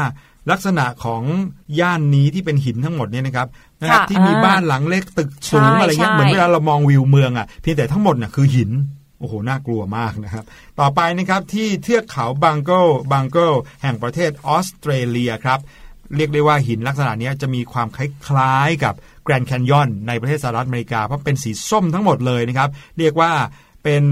[0.51, 1.23] ลักษณะของ
[1.81, 3.49] ย่านนี้ที่เป็นหินทั้งหมดเนี่ยนะครับ
[3.81, 8.71] นะครับค่ะที่มีอ่าบ้านหลังเล็กตึกสูงใช่อะไรเงี้ยใช่เหมือนเวลาเรามองวิวเมืองอะเพียงแต่ทั้งหมดน่ะคือหิน
[9.21, 10.45] โอ้โห น่ากลัวมากนะครับ
[10.81, 15.59] ต่อไปนะครับที่เทือกเขา Bungle Bungle แห่งประเทศออสเตรเลียครับ
[16.17, 23.31] เรียกได้ว่าหินลักษณะเนี้ยจะมีความคล้ายๆกับแกรนด์แคนยอนในประเทศสหรัฐอเมริกา เพราะเป็นสีส้มทั้งหมดเลยนะครับ เรียกว่า
[23.85, 24.05] เป็น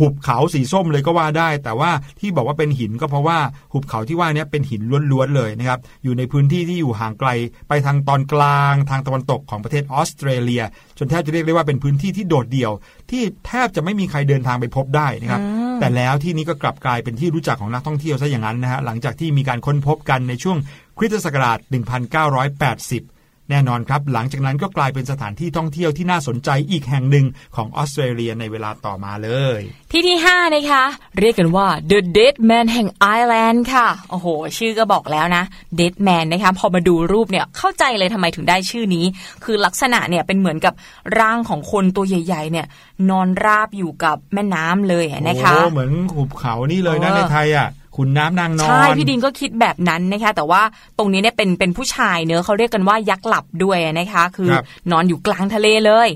[0.00, 3.38] หุบเขาสีส้มเลยก็ว่าได้ แต่ว่าที่บอกว่าเป็นหินก็เพราะว่า
[3.72, 4.82] หุบเขาที่ว่าเนี้เป็นหิน
[5.12, 7.30] ล้วนๆเลยนะครับอยู่ในพื้นที่ที่อยู่ห่างไกล
[7.68, 10.62] ไปทางตอนกลาง ทางตะวันตกของประเทศออสเตรเลีย
[10.98, 12.72] จนแทบจะเรียกได้ว่าเป็นพื้นที่ที่โดดเดี่ยว
[13.10, 15.40] ที่แทบจะไม่มีใครเดินทางไปพบได้นะครับ
[15.80, 20.58] แต่แล้วที่นี้ก็กลับกลายเป็นที่รู้จักของนักท่องเที่ยวซะอย่างนั้นนะฮะหลังจากที่มีการค้นพบกันในช่วง
[20.98, 23.17] คริสตศักราช1980
[23.50, 30.84] แน่นอนครับ หลังจากนั้นก็กลายเป็นสถานที่ท่องเที่ยวที่น่าสนใจอีกแห่งหนึ่งของออสเตรเลียในเวลาต่อมาเลย ที่ที่ 5 นะคะ
[31.18, 34.26] เรียกกันว่า The Dead Man แห่งไอร์แลนด์ค่ะ โอ้โห
[34.58, 35.44] ชื่อก็บอกแล้วนะ
[35.80, 39.04] Dead Man นะคะพอมาดูรูปเนี่ยเข้าใจเลยทำไมถึงได้ชื่อนี้
[39.44, 40.74] คือลักษณะเนี่ยเป็นเหมือนกับ
[41.18, 42.66] ร่างของคนตัวใหญ่ๆเนี่ย
[43.10, 50.62] นอนราบอยู่กับแม่น้ำเลยอะนะคะโอ้เหมือนหุบเขานี่เลยนะเออในไทยอะ ขุนน้ำนางนอน ใช่พี่ดินก็คิดแบบนั้นนะคะแต่ว่า
[50.98, 56.08] ตรงนี้เนี่ยเป็นเป็นผู้ชายเนื้อะเขาเรียกกันว่ายักษ์หลับด้วยนะคะ คือครับนอนอยู่กลางทะเลเลย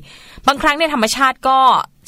[0.47, 1.59] บางครั้งเนี่ยธรรมชาติก็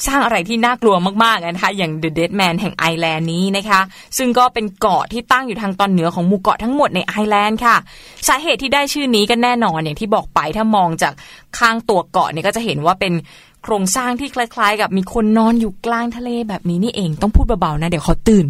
[0.07, 3.81] สร้างอะไรที่น่ากลัวมากๆนะคะ อย่าง The Dead Man แห่งไอร์แลนด์นี้นะคะ
[4.17, 7.75] ซึ่งก็เป็นเกาะที่ตั้งอยู่ทางตอนเหนือของหมู่เกาะทั้งหมดในไอร์แลนด์ค่ะ
[8.27, 11.13] สาเหตุที่ได้ชื่อนี้ก็แน่นอนอย่างที่บอกไปถ้ามองจาก
[11.57, 13.13] ข้างตัวเกาะเนี่ยก็จะเห็นว่าเป็น
[13.63, 18.47] โครงสร้างที่คล้าย ๆ กับมีคนนอนอยู่กลางทะเลแบบนี้นี่เองต้องพูดเบาๆนะ เดี๋ยวเขาตื่น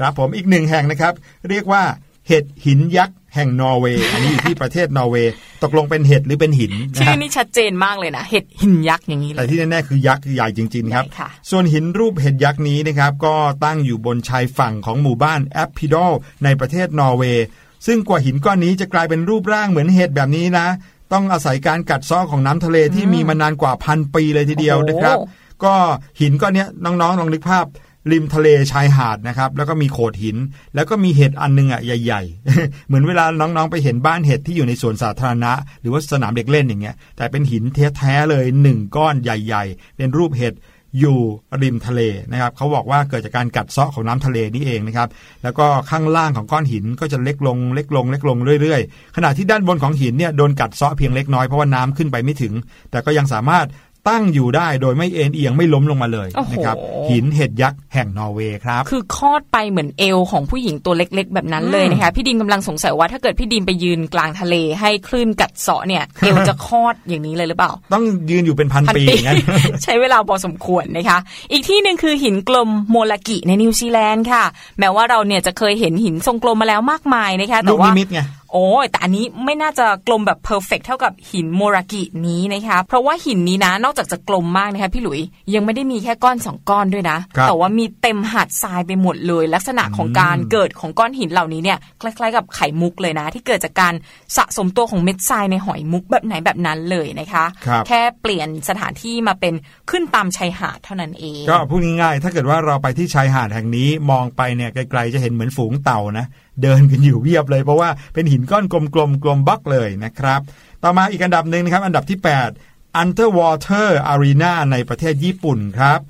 [0.00, 1.12] ครับผมอีกหนึ่งแห่งนะครับ
[1.48, 1.82] เรียกว่า
[2.28, 5.32] เห็ดหินยักษ์แห่งนอร์เวย์อันนี้อยู่ที่ประเทศนอร์เวย์
[5.62, 13.34] ตกลงเป็นเห็ดหรือเป็นหินนะชื่อฮะนี่ชัดเจนมากเลยนะ เห็ดหินยักษ์อย่างนี้เลย แต่ที่แน่ๆคือยักษ์ใหญ่จริงๆครับใหญ่ค่ะส่วนหินรูปเห็ดยักษ์นี้นะครับก็
[13.64, 16.12] ตั้งอยู่บนชายฝั่งของหมู่บ้านแอปพิดอล
[16.44, 17.46] ในประเทศนอร์เวย์
[17.86, 20.66] ซึ่งกว่าหินก้อนนี้จะกลายเป็นรูปร่างเหมือนเห็ดแบบนี้นะ
[21.12, 25.18] ต้องอาศัยการกัดเซาะของน้ำทะเลที่มีมานานกว่าพันปีเลยทีเดียวโอ้โหนะครับ
[25.64, 25.74] ก็
[26.20, 27.66] หินก้อนเนี้ยน้องๆลองนึกภาพ
[28.12, 30.36] ริมทะเลชายหาดนะครับ แล้วก็มีโขดหิน
[30.74, 32.22] แล้วก็มีเห็ดอันนึงอะใหญ่
[32.56, 37.64] ๆ เหมือนเวลาน้องๆไปเห็นบ้านเห็ดที่อยู่ในสวนสาธารณะ หรือว่าสนามเด็กเล่นอย่างเงี้ย แต่เป็นหิน
[37.96, 40.54] แท้ๆเลยหนึ่งก้อนใหญ่ ๆ เป็นรูปเห็ด
[40.98, 41.18] อยู่
[41.62, 42.00] ริมทะเล
[42.32, 45.08] นะครับเขาบอกว่าเกิดจากการกัดเซาะของน้ำทะเลนี่เองนะครับ
[45.42, 52.52] แล้วก็ข้างล่างของก้อนหินก็จะเล็กลงเล็กลงเล็กลงเรื่อยๆ ขณะที่ด้านบนของหินเนี่ยโดนกัดเซาะเพียงเล็กน้อยเพราะว่าน้ำขึ้นไปไม่ถึง
[52.90, 53.66] แต่ก็ยังสามารถ
[54.08, 56.76] ตั้งอยู่ได้โดยไม่เอนเอียงไม่ล้มลงมาเลยโอ้โหนะครับ
[57.10, 69.38] หินเห็ดยักษ์แห่งนอร์เวย์ครับ คือคอดไปเหมือนเอวของผู้หญิงตัวเล็กๆ แบบนั้นเลยนะคะพี่ดีมกำลังสงสัยว่าถ้าเกิดพี่ดีมไปยืนกลางทะเลให้คลื่นกัดเซาะเนี่ยเอวจะคอดอย่างนี้เลยหรือเปล่า ต้องยืนอยู่เป็นพันพันปีปีอย่างนั้น
[69.84, 71.18] ใช้เวลาพอสมควรนะคะ
[71.52, 74.44] อีกที่หนึ่งคือหินกลมโมรากิในนิวซีแลนด์ค่ะ
[74.78, 78.20] แม้ว่าเราเนี่ยจะเคยเห็นหินทรงกลมมาแล้วมากมายนะคะลูแต่กนิมิตไง แต่ว่า
[78.52, 85.20] โอ้ยแต่อันนี้ไม่น่าจะกลมแบบ perfect เท่ากับหินโมรากินี้นะคะเพราะว่าหินนี้นะนอกจากจะกลมมากนะคะพี่หลุย
[85.54, 93.94] ยังไม่ได้มีแค่ก้อนสองก้อนด้วยนะครับแต่ว่ามีเต็มหาดทรายไปหมดเลย ลักษณะของการเกิดของก้อนหินเหล่านี้เนี่ยคล้ายๆ กับไข่มุกเลยนะ ที่เกิดจากการ
[94.36, 99.54] สะสมตัวของเม็ดทรายในหอยมุกแบบไหนแบบนั้นเลยนะคะครับแค่เปลี่ยนสถานที่มาเป็น
[99.90, 106.26] ขึ้นตามชายหาดเท่านั้นเองก็พูดง่ายๆถ้าเกิดว่าเราไปที่ชายหาดแห่งนี้มองไปเนี่ยไกลๆจะเห็นเหมือนฝูงเต่านะ
[106.62, 110.40] เดินกันอยู่เวียบเลย เพราะว่าเป็นหินก้อนกลมๆกลมบล็อกเลยนะครับ
[110.82, 112.18] ต่อมาอีกอันดับหนึ่งนะครับ อันดับที่
[112.58, 116.00] 8 Underwater Arena ในประเทศญี่ปุ่นครับ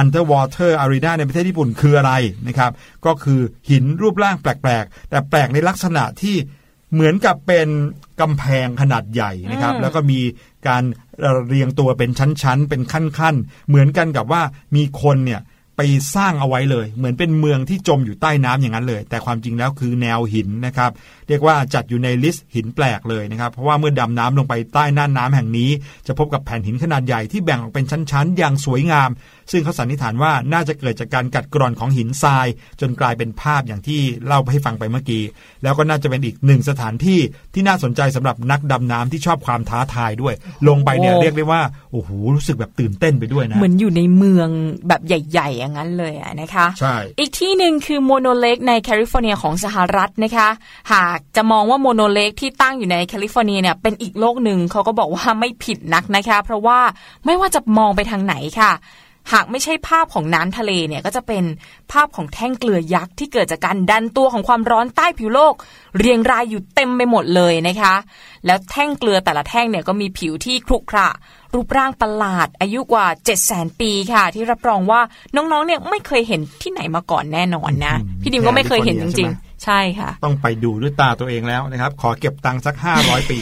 [0.00, 2.12] Underwater Arena ในประเทศญี่ปุ่นคืออะไร
[2.46, 2.72] นะครับ
[3.06, 6.36] ก็คือหินรูปร่างแปลกๆ แต่แปลกในลักษณะที่
[6.92, 7.68] เหมือนกับเป็น
[8.20, 10.20] กำแพงขนาดใหญ่นะครับ แล้วก็มี
[10.68, 10.82] การ
[11.48, 14.42] เรียงตัวเป็นชั้นๆ เป็นขั้นๆ เหมือนกันกับว่า
[14.76, 15.40] มีคนเนี่ย
[15.82, 20.90] ไปสร้างเอาไว้เลย เหมือนเป็นเมืองที่จมอยู่ใต้น้ำอย่างนั้นเลย แต่ความจริงแล้วคือแนวหินนะครับ
[21.30, 25.70] เรียกว่าจัดอยู่ใน list หินแปลกเลยนะครับ เพราะว่าเมื่อดำน้ำลงไปใต้น่านน้ำแห่งนี้
[26.06, 29.10] จะพบกับแผ่นหินขนาดใหญ่ที่แบ่งออกเป็นชั้นๆ อย่างสวยงาม
[29.50, 32.46] ซึ่งเขาสันนิษฐานว่าน่าจะเกิดจากการกัดกร่อนของหินทราย
[32.80, 35.22] จนกลายเป็นภาพอย่างที่เล่าให้ฟังไปเมื่อกี้
[35.62, 37.20] แล้วก็น่าจะเป็นอีกหนึ่งสถานที่
[37.54, 40.34] ที่น่าสนใจสำหรับนักดำน้ำที่ชอบความท้าทายด้วย
[40.68, 41.62] ลงไปเนี่ยโอ้เรียกได้ว่า
[41.92, 44.48] โอ้โหรู้สึกแบบตื่นเต้นไปด้วยนะเหมือนอยู่ในเมือง
[44.88, 50.48] แบบใหญ่ ๆ อย่างนั้นเลยอะนะคะใช่อีกที่หนึ่งคือ Mono Lake ในแคลิฟอร์เนียของสหรัฐนะคะ
[50.92, 56.78] หากจะมองว่าโมโนเลกที่ตั้งอยู่ในแคลิฟอร์เนียเนี่ยเป็นอีกโลกหนึ่งเขาก็บอกว่าไม่ผิดนักนะคะ เพราะว่า
[57.24, 58.72] ไม่ว่าจะมองไปทางไหนค่ะ
[59.32, 61.44] หากไม่ใช่ภาพของน้ำทะเลเนี่ยก็จะเป็น
[61.92, 65.54] ภาพของแท่งเกลือยักษ์ที่เกิดจากการดันตัวของความร้อนใต้ผิวโลก
[65.98, 67.94] เรียงรายอยู่เต็มไปหมดเลยนะคะ
[68.46, 71.08] แล้วแท่งเกลือแต่ละแท่งเนี่ยก็มีผิวที่ครุขระ
[71.54, 75.00] รูปร่างประหลาดอายุกว่า7 0 0 0 0 0ปีค่ะ ที่รับรองว่า
[75.34, 83.38] น้องๆเนี่ยไม่เคยเห็นที่ไหนมาก่อนแน่นอนนะอืมพี่ดิมก็ไม่เคยเห็นจแคลิฟอร์เนียริงใช่ไหมๆใช่ค่ะ ต้องไปดูด้วยตาตัวเองแล้วนะครับ ขอเก็บตังค์สัก 500 ปี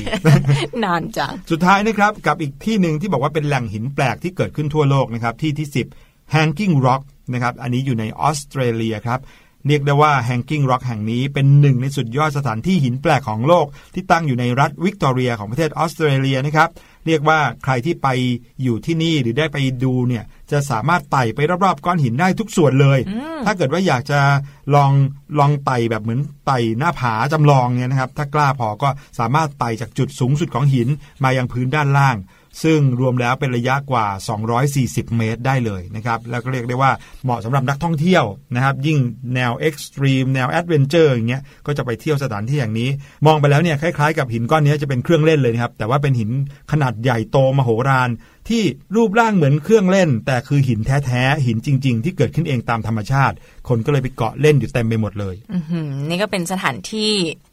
[0.85, 5.69] นานจัง สุดท้ายนะครับ กับอีกที่หนึ่งที่บอกว่าเป็นแหล่งหินแปลกที่เกิดขึ้นทั่วโลกนะครับ ที่ที่
[6.01, 9.21] 10 Hanging Rock นะครับ อันนี้อยู่ในออสเตรเลียครับ
[9.67, 16.69] เรียกได้ว่า Hanging Rock แห่งนี้เป็นหนึ่งในสุดยอดสถานที่หินแปลกของโลก ที่ตั้งอยู่ในรัฐวิกตอเรียของประเทศออสเตรเลียนะครับ
[17.07, 18.09] เรียกว่าใครที่ไป
[18.63, 22.99] อยู่ที่นี่หรือได้ไปดูเนี่ยจะสามารถไต่ไปรอบๆก้อนหินได้ทุกส่วนเลย
[23.45, 24.21] ถ้าเกิดว่าอยากจะ
[24.75, 24.93] ลอง
[25.39, 30.89] ลองไต่แบบเหมือนไต่หน้าผาจำลองเนี่ยนะครับ ถ้ากล้าพอก็สามารถไต่จากจุดสูงสุดของหิน
[31.25, 32.17] มายังพื้นด้านล่าง
[32.63, 34.07] ซึ่งรวมแล้วเป็นระยะกว่า
[34.63, 36.93] 240 เมตรได้เลยนะครับแล้วก็เรียกได้ว่า
[37.25, 38.99] เหมาะสำหรับนักท่องเที่ยวนะครับยิ่ง
[39.35, 42.89] แนว extreme แนว adventure อย่างเงี้ยก็จะไปเที่ยวสถานที่อย่างนี้
[43.27, 46.31] มองไปแล้วเนี่ยคล้ายๆ กับหินก้อนนี้จะเป็นเครื่องเล่นเลยนะครับแต่ว่าเป็นหิน
[46.73, 48.11] ขนาดใหญ่โตมโหฬาร
[48.51, 48.63] ที่
[48.97, 53.37] รูปร่างเหมือนเครื่องเล่น แต่คือหินแท้ๆ หินจริง ๆ ที่เกิดขึ้นเองตามธรรมชาติ
[53.69, 55.35] คนก็เลยไปเกาะเล่นอยู่เต็มไปหมดเลย
[56.09, 57.13] นี่ก็เป็นสถานที่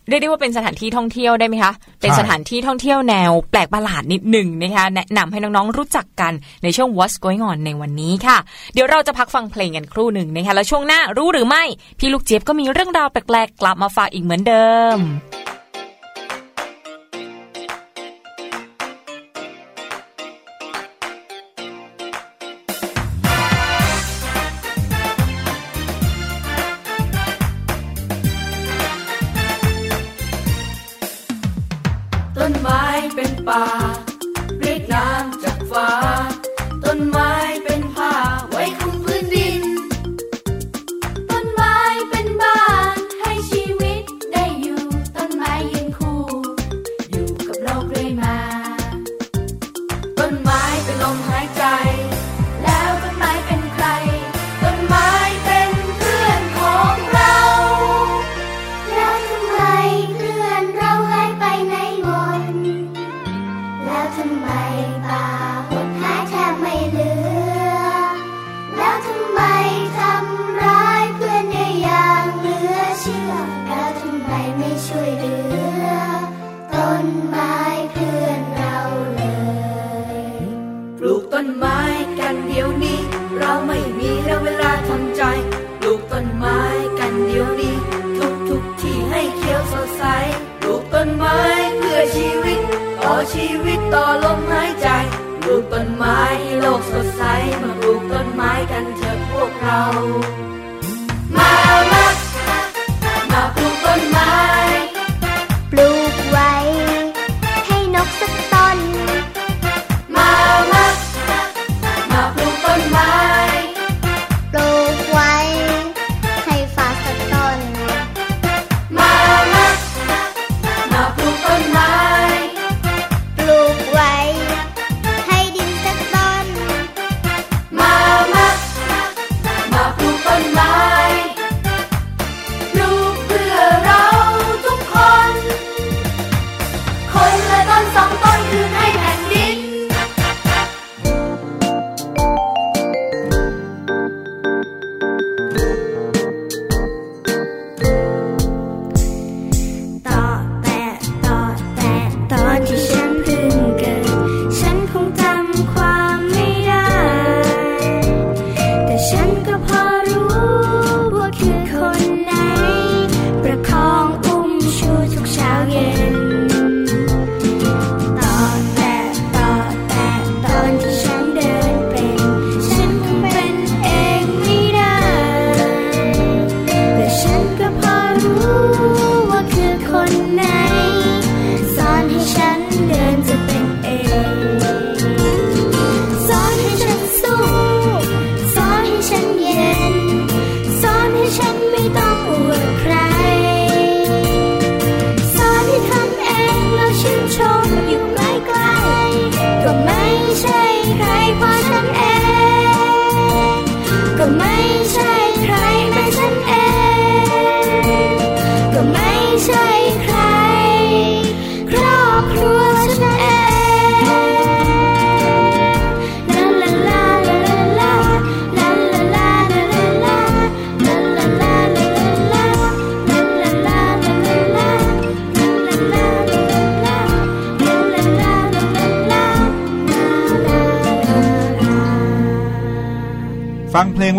[0.10, 8.38] เรียกได้ว่าเป็นสถานที่ท่องเที่ยวได้ไหมคะ เป็นสถานที่ท่องเที่ยวแนวแปลกประหลาดนิดหนึ่งนะคะแนะนำให้น้องๆรู้จักกันในช่วง What's Going On ในวันนี้ค่ะ
[8.74, 11.64] เดี๋ยวเราจะพักฟังเพลงกันครู่หนึ่งนะคะแล้วช่วงหน้ารู้หรือไม่
[12.00, 14.98] พี่ลูกเจี๊ยบก็มีเรื่องราวแปลกๆกลับมาฝากอีกเหมือนเดิม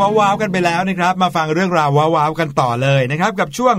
[0.00, 3.76] ว้าวๆกันไปแล้วนะครับ มาฟังเรื่องราวว้าวๆกันต่อเลยนะครับ กับช่วง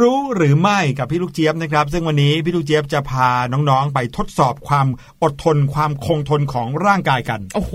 [0.00, 4.86] รู้หรือไม่กับพี่ลูกเจี๊ยบนะครับ ซึ่งวันนี้พี่ลูกเจี๊ยบจะพาน้องๆ ไปทดสอบความ
[5.22, 7.72] อดทนความคงทนของร่างกายกันโอ้โห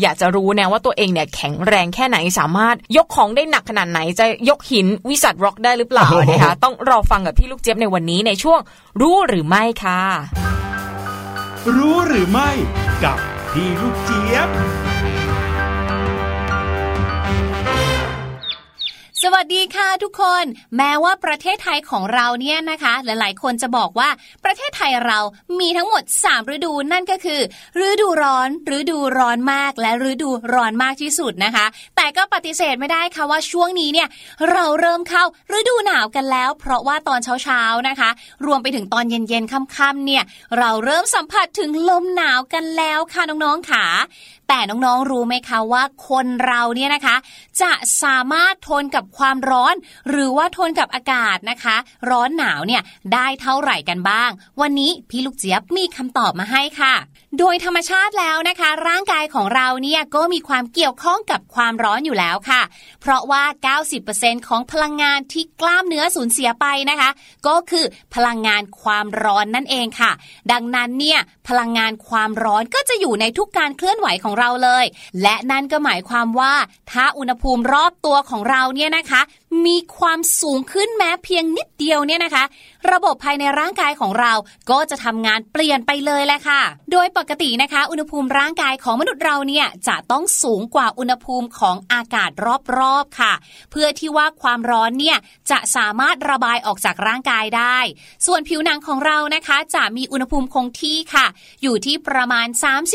[0.00, 8.60] อยากจะรู้นะว่าตัวเองเนี่ยแข็งแรงแค่ไหนสามารถยกของได้หนักขนาดไหนจะยกหินวิสัทร็อกได้หรือเปล่าโอ้โหนะคะต้องรอฟังกับพี่ลูกเจี๊ยบในวันนี้ในช่วง
[9.00, 10.00] รู้หรือไม่ค่ะ
[11.76, 12.50] รู้หรือไม่
[13.04, 13.18] กับ
[13.52, 14.48] พี่ลูกเจี๊ยบ
[19.26, 20.44] สวัสดีค่ะทุกคน
[20.76, 24.08] แม้ว่าประเทศไทยของเราเนี่ยนะคะ หลาย ๆ คนจะบอกว่า
[24.44, 25.18] ประเทศไทยเรา
[25.60, 27.40] มีทั้งหมด 3 ฤดูนั่นก็คือ
[27.86, 31.66] ฤดูร้อนฤดูร้อนมากและฤดูร้อนมากที่สุดนะคะ
[31.96, 34.08] แต่ก็ปฏิเสธไม่ได้ค่ะว่าช่วงนี้เนี่ย
[34.50, 35.24] เราเริ่มเข้า
[35.58, 38.10] ฤดูหนาวกันแล้ว เพราะว่าตอนเช้า ๆ นะคะ
[38.46, 40.22] รวมไปถึงตอนเย็น ๆ ค่ำ ๆ เนี่ย
[40.58, 43.84] เราเริ่มสัมผัสถึงลมหนาวกันแล้วค่ะน้อง ๆ ค่ะ
[44.48, 47.16] แต่น้องๆรู้ไหมคะว่าคนเราเนี่ยนะคะ
[47.62, 47.72] จะ
[48.02, 49.74] สามารถทนกับความร้อน
[50.08, 51.76] หรือว่าทนกับอากาศนะคะ
[52.10, 52.82] ร้อนหนาวเนี่ย
[53.14, 54.30] ได้เท่าไหร่กันบ้าง
[54.60, 56.94] วันนี้พี่ลูกเจี๊ยบมีคำตอบมาให้ค่ะ
[57.38, 62.62] โดยธรรมชาติแล้วนะคะ ร่างกายของเราเนี่ยก็มีความเกี่ยวข้องกับความร้อนอยู่แล้วค่ะ
[63.00, 63.42] เพราะว่า
[63.96, 67.10] 90%ของพลังงานที่กล้ามเนื้อสูญเสียไปนะคะ
[67.46, 70.10] ก็คือพลังงานความร้อนนั่นเองค่ะ
[70.52, 74.84] ดังนั้นเนี่ยพลังงานความร้อนก็จะอยู่ในทุกการเคลื่อนไหวของเราเลย
[75.22, 76.54] และนั่นก็หมายความว่า
[76.92, 79.20] ถ้าอุณหภูมิรอบตัวของเราเนี่ยนะคะ
[79.66, 82.44] มีความสูงขึ้นแม้เพียงนิดเดียวเนี่ยนะคะ
[82.92, 84.32] ระบบภายในร่างกายของเรา
[84.70, 92.30] ก็จะทำงานเปลี่ยนไปเลยแหละค่ะ โดยปกตินะคะ อุณหภูมิร่างกายของมนุษย์เราเนี่ยจะต้องสูงกว่าอุณหภูมิของอากาศ
[92.78, 93.32] รอบๆค่ะ
[93.70, 95.16] เพื่อที่ว่าความร้อนเนี่ย
[95.50, 97.78] จะสามารถระบายออกจากร่างกายได้
[98.26, 101.26] ส่วนผิวหนังของเรานะคะจะมีอุณหภูมิคงที่ค่ะ
[101.62, 102.46] อยู่ที่ประมาณ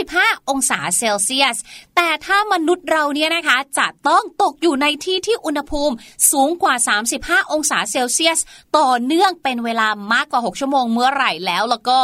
[0.02, 1.58] 35 องศาเซลเซียส
[1.96, 5.96] แต่ถ้ามนุษย์เราเนี่ยนะคะจะต้องตกอยู่ในที่ที่อุณหภูมิ
[6.32, 6.76] สูงกว่า
[7.14, 8.40] 35 องศาเซลเซียส
[8.78, 11.98] ต่อเนื่องเป็นเวลามากกว่า 6 ชั่วโมงเมื่อไหร่แล้วแล้วก็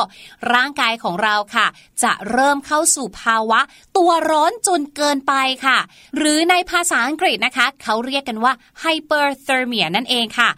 [0.53, 1.67] ร่างกายของเราค่ะ
[2.03, 3.59] จะเริ่มเข้าสู่ภาวะ
[3.97, 5.33] ตัวร้อนจนเกินไป
[5.65, 5.77] ค่ะ
[6.17, 10.49] หรือในภาษาอังกฤษนะคะ เขาเรียกกันว่า hyperthermia นั่นเองค่ะ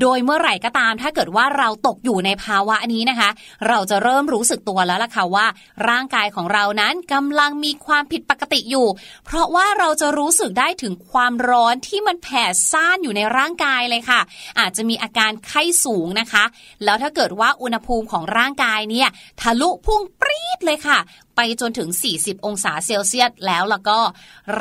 [0.00, 3.30] โดยเมื่อไหร่ก็ตามถ้าเกิดว่าเราตกอยู่ในภาวะนี้นะคะ
[3.68, 5.46] เราจะเริ่มรู้สึกตัวแล้วล่ะค่ะว่า
[5.88, 8.86] ร่างกายของเรานั้นกำลังมีความผิดปกติอยู่
[9.24, 14.20] เพราะว่าเราจะรู้สึกได้ถึงความร้อนที่มันแผ่ซ่านอยู่ในร่างกายเลยค่ะ
[14.58, 16.44] อาจจะมีอาการไข้สูงนะคะ
[16.84, 19.08] แล้วถ้าเกิดว่าอุณหภูมิของร่างกายเนี่ย
[19.40, 20.98] ทะลุพุ่งปรี๊ดเลยค่ะ
[21.36, 23.98] ไปจนถึง 40 องศาเซลเซียสแล้วแล้วก็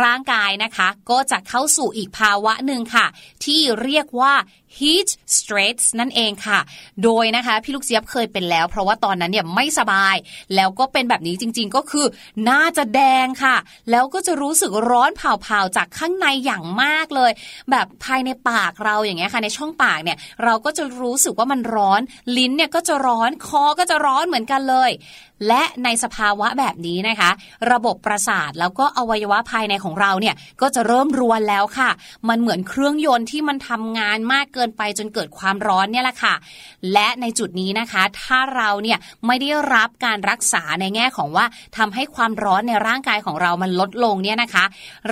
[0.02, 3.06] ร่างกายนะคะ ก็จะเข้าสู่อีกภาวะหนึ่งค่ะ
[3.46, 4.34] ที่เรียกว่า
[4.80, 6.60] heat stress นั่นเองค่ะ
[7.04, 10.16] โดยนะคะพี่ลูกเจี๊ยบเคยเป็นแล้ว เพราะว่าตอนนั้นเนี่ยไม่สบาย
[10.56, 12.06] แล้วก็เป็นแบบนี้จริง ๆ ก็คือ
[12.44, 13.56] หน้าจะแดงค่ะ
[13.92, 17.32] แล้วก็จะรู้สึกร้อนเผาๆจากข้างในอย่างมากเลย
[17.72, 22.02] แบบภายในปากเราอย่างเงี้ยค่ะ ในช่องปากเนี่ยเราก็จะรู้สึกว่ามันร้อน
[22.38, 24.92] ลิ้นเนี่ยก็จะร้อน คอก็จะร้อนเหมือนกันเลย
[25.48, 27.30] และในสภาวะแบบนี้นะคะ
[27.72, 31.90] ระบบประสาทแล้วก็อวัยวะภายในของเราเนี่ยก็จะเริ่มรวนแล้วค่ะ
[32.30, 36.34] มันเหมือนเครื่องยนต์ที่มันทำงานมากเกินไปจนเกิดความร้อนเนี่ยแหละค่ะ
[36.94, 41.46] และในจุดนี้นะคะ ถ้าเราเนี่ยไม่ได้รับการรักษาในแง่ของว่า
[41.78, 44.66] ทำให้ความร้อนในร่างกายของเรามันลดลงเนี่ยนะคะ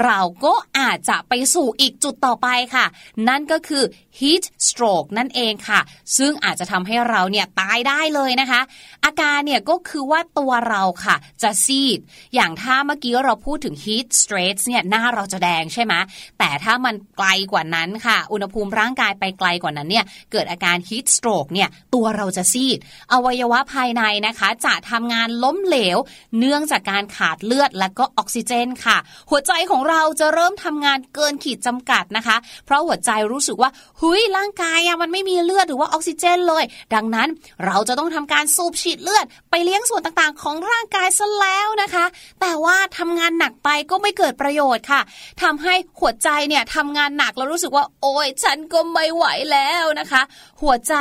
[0.03, 2.85] เราก็อาจจะไปสู่อีกจุดต่อไปค่ะ
[3.29, 3.83] นั่นก็คือ
[4.19, 5.79] heat stroke นั่นเองค่ะ
[6.17, 8.61] ซึ่งอาจจะทำให้เราเนี่ยตายได้เลยนะคะ
[9.05, 11.99] อาการเนี่ยก็คือว่าว่าตัวเราค่ะ จะซีด
[12.35, 15.93] อย่างถ้าเมื่อกี้เราพูดถึง heat stress เนี่ยหน้าเราจะแดงใช่ไหม
[16.39, 22.77] แต่ถ้ามันไกลกว่านั้นค่ะ อุณหภูมิร่างกายไปไกลกว่านั้นเนี่ยเกิดอาการ heat stroke เนี่ยตัวเราจะซีด
[23.13, 25.97] อวัยวะภายในนะคะ จะทำงานล้มเหลว
[26.39, 28.97] เนื่องจากการขาดเลือดและก็ออกซิเจนค่ะ
[29.29, 33.69] หัวใจของเราจะเริ่มทำงานเกินขีดจำกัดนะคะ เพราะหัวใจรู้สึกว่า
[34.01, 36.63] หุยร่างกายอะมันไม่มีเลือดหรือว่าออกซิเจนเลย
[36.95, 37.27] ดังนั้น
[37.65, 42.05] เราจะต้องทำการสูบฉีดเลือด ไปเลี้ยงส่วนต่างๆ ของร่างกายซะแล้วนะคะ
[42.41, 45.01] แต่ว่าทำงานหนักไปก็ไม่เกิดประโยชน์ค่ะ
[45.41, 50.21] ทำให้หัวใจเนี่ยทำงานหนักแล้วรู้สึกว่า โอ้ยฉันก็ไม่ไหวแล้วนะคะ
[50.63, 50.93] หัวใจ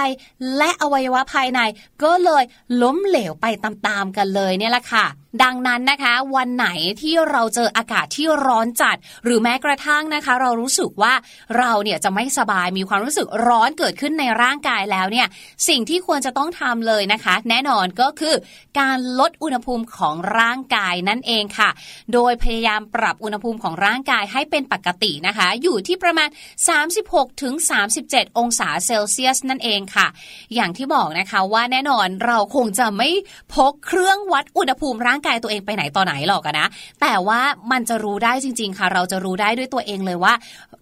[0.56, 1.60] และอวัยวะภายใน
[2.02, 2.44] ก็เลย
[2.82, 5.06] ล้มเหลวไปตามๆกันเลยเนี่ยแหละค่ะ
[5.42, 6.68] ดังนั้นนะคะ วันไหน
[7.02, 11.14] ที่เราเจออากาศที่ร้อนจัด หรือแม้กระทั่งนะคะ เรารู้สึกว่า
[11.58, 15.26] เราเนี่ยจะไม่สบายมีความรู้สึกร้อนเกิดขึ้นในร่างกายแล้วเนี่ย
[15.68, 18.34] สิ่งที่ควรจะต้องทำเลยนะคะ แน่นอนก็คือ
[18.80, 21.70] การลดอุณหภูมิของร่างกายนั่นเองค่ะ
[22.12, 26.28] โดยพยายามปรับอุณหภูมิของร่างกายให้เป็นปกตินะคะ อยู่ที่ประมาณ
[26.84, 27.54] 36ถึง
[27.96, 30.06] 37 องศาเซลเซียสนั่นเองค่ะ
[30.54, 33.08] อย่างที่บอกนะคะว่าแน่นอนเราคงจะไม่
[33.54, 36.66] พกเครื่องวัดอุณหภูมิร่างกายตัวเองไปไหนต่อไหนหรอกนะ
[37.00, 37.40] แต่ว่า
[37.72, 40.34] มันจะรู้ได้จริง ๆ ค่ะ เราจะรู้ได้ด้วยตัวเองเลยว่า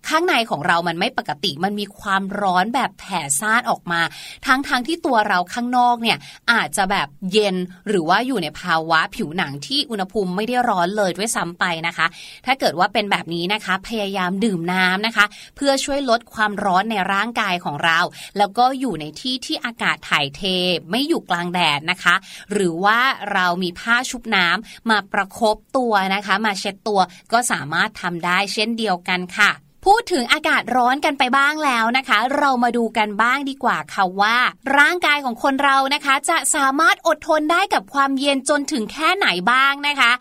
[0.09, 4.01] ข้างในของเรามันไม่ปกติมันมีความร้อนแบบแผ่ซ่านออกมา
[4.47, 6.19] ทั้งๆทที่ตัวเราข้างนอกเนี่ย
[6.53, 7.57] อาจจะแบบเย็น
[7.89, 12.07] หรือว่าอยู่ในภาวะผิวหนังที่อุณหภูมิไม่ได้ร้อนเลยด้วยซ้ำไปนะคะ
[12.47, 15.25] ถ้าเกิดว่าเป็นแบบนี้นะคะพยายามดื่มน้ำนะคะ
[15.57, 17.99] เพื่อช่วยลดความร้อนในร่างกายของเรา
[18.39, 20.43] แล้วก็็อยู่ในที่ที่อากาศถ่ายเท
[20.91, 22.15] ไม่อยู่กลางแดดนะคะ
[22.53, 22.99] หรือว่า
[23.33, 27.01] เรามีผ้าชุบน้ำมาประครบตัวนะคะ มาเช็ดตัว
[27.33, 29.51] ก็สามารถทำได้เช่นเดียวกันค่ะ
[29.87, 34.37] พูดถึงอากาศร้อนกันไปบ้างแล้วนะคะ เรามาดูกันบ้างดีกว่าค่ะว่า
[34.79, 40.13] ร่างกายของคนเรานะคะ จะสามารถอดทนได้กับความเย็นจนถึงแค่ไหนบ้างนะคะ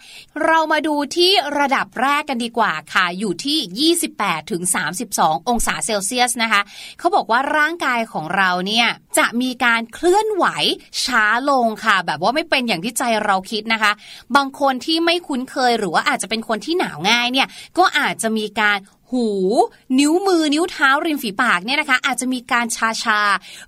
[0.45, 4.63] เรามาดูที่ระดับแรกกันดีกว่าค่ะ อยู่ที่ 28ถึง
[5.05, 6.61] 32 องศาเซลเซียสนะคะ
[6.99, 8.87] เขาบอกว่าร่างกายของเราเนี่ย
[9.17, 10.45] จะมีการเคลื่อนไหว
[11.03, 13.91] ช้าลงค่ะ แบบว่าไม่เป็นอย่างที่ใจเราคิดนะคะ
[14.35, 17.47] บางคนที่ไม่คุ้นเคยหรือว่าอาจจะเป็นคนที่หนาวง่ายเนี่ย
[17.77, 18.77] ก็อาจจะมีการ
[19.11, 19.27] หู
[19.99, 23.21] นิ้วมือนิ้วเท้าริมฝีปากเนี่ยนะคะ อาจจะมีการชาชา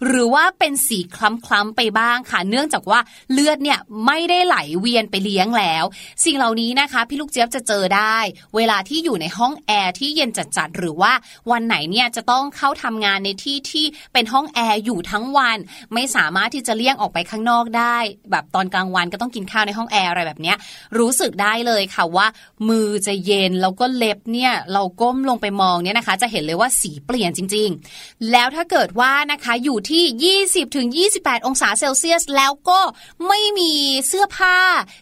[0.05, 1.17] หรือว่าเป็นสีค
[1.51, 2.99] ล้ำๆไปบ้างค่ะ เนื่องจากว่า
[3.31, 5.83] เลือดเนี่ยไม่ได้ไหลเวียนไปเลี้ยงแล้ว
[6.25, 8.17] สิ่งเหล่านี้นะคะ พี่ลูกเจี๊ยบจะเจอได้
[8.55, 11.13] เวลาที่อยู่ในห้องแอร์ที่เย็นจัดๆหรือว่า
[11.51, 15.57] วันไหนเนี่ยจะต้องเข้าทำงานในที่ที่เป็นห้องแอร์อยู่ทั้งวัน
[15.93, 17.97] ไม่สามารถที่จะเลี่ยงออกไปข้างนอกได้
[18.31, 20.57] แบบตอนกลางวันก็ต้องกินข้าวในห้องแอร์อะไรแบบเนี้ย
[20.99, 22.27] รู้สึกได้เลยค่ะว่า
[22.69, 27.69] มือจะเย็นแล้วก็เล็บเนี่ยเราก้มลงไปมองเนี่ยนะคะ จะเห็นเลยว่าสีเปลี่ยนจริง
[27.99, 32.79] ๆ แล้วถ้าเกิดว่านะคะอยู่ที่ 20ถึง28 องศาเซลเซียส แล้วก็
[33.27, 33.71] ไม่มี
[34.07, 34.57] เสื้อผ้า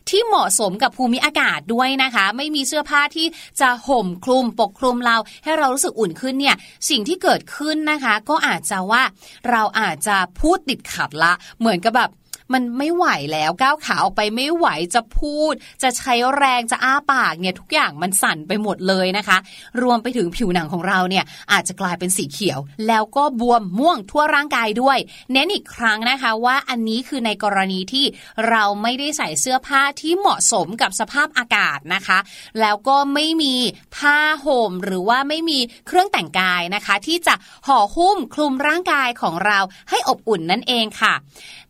[0.10, 3.28] ที่เหมาะสมกับภูมิอากาศด้วยนะคะ ไม่มีเสื้อผ้าที่
[3.62, 6.56] จะห่มคลุมปกคลุมเรา ให้เรารู้สึกอุ่นขึ้นเนี่ย
[6.90, 9.04] สิ่งที่เกิดขึ้นนะคะ ก็อาจจะว่า
[9.50, 12.10] เราอาจจะพูดติดขัดละ เหมือนกับแบบ
[12.54, 19.38] มันไม่ไหวแล้วก้าวขาออกไปไม่ไหวจะพูด จะใช้แรงจะอ้าปากเนี่ยทุกอย่างมันสั่นไปหมดเลยนะคะ
[19.82, 24.98] รวมไปถึงผิวหนังของเราเนี่ยอาจจะกลายเป็นสีเขียว แล้วก็บวมม่วงทั่วร่างกายด้วย
[25.32, 28.06] เน้นอีกครั้งนะคะว่าอันนี้คือในกรณีที่
[28.50, 32.18] เราไม่ได้ใส่เสื้อผ้าที่เหมาะสมกับสภาพอากาศนะคะ
[32.62, 33.56] แล้วก็ไม่มี
[33.96, 37.36] ผ้าห่มหรือว่าไม่มีเครื่องแต่งกายนะคะ ที่จะ
[37.68, 41.14] ห่อหุ้มคลุมร่างกายของเราให้อบอุ่นนั่นเองค่ะ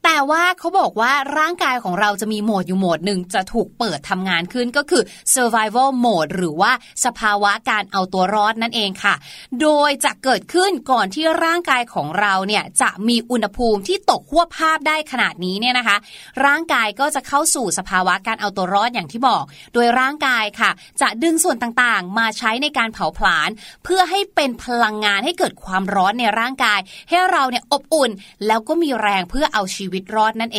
[0.03, 5.03] แต่ว่าเขาบอกว่าร่างกายของเราจะมีโหมดอยู่โหมดหนึ่งจะถูกเปิดทำงานขึ้นก็คือ
[5.33, 6.71] survival mode หรือว่า
[7.05, 9.15] สภาวะการเอาตัวรอดนั่นเองค่ะ
[9.61, 15.97] โดยจะเกิดขึ้นก่อนที่ร่างกายของเราเนี่ยจะมีอุณหภูมิที่ตกขั้วภาพได้ขนาดนี้เนี่ยนะคะ
[16.45, 19.43] ร่างกายก็จะเข้าสู่สภาวะการเอาตัวรอดอย่างที่บอก
[19.73, 23.49] โดยร่างกายค่ะ จะดึงส่วนต่างๆ มาใช้ในการเผาผลาญ
[23.83, 28.11] เพื่อให้เป็นพลังงานให้เกิดความร้อนในร่างกาย ให้เราเนี่ยอบอุ่น
[28.47, 30.58] แล้วก็มีแรงเพื่อเอาชีวิตรอดนั่นเอ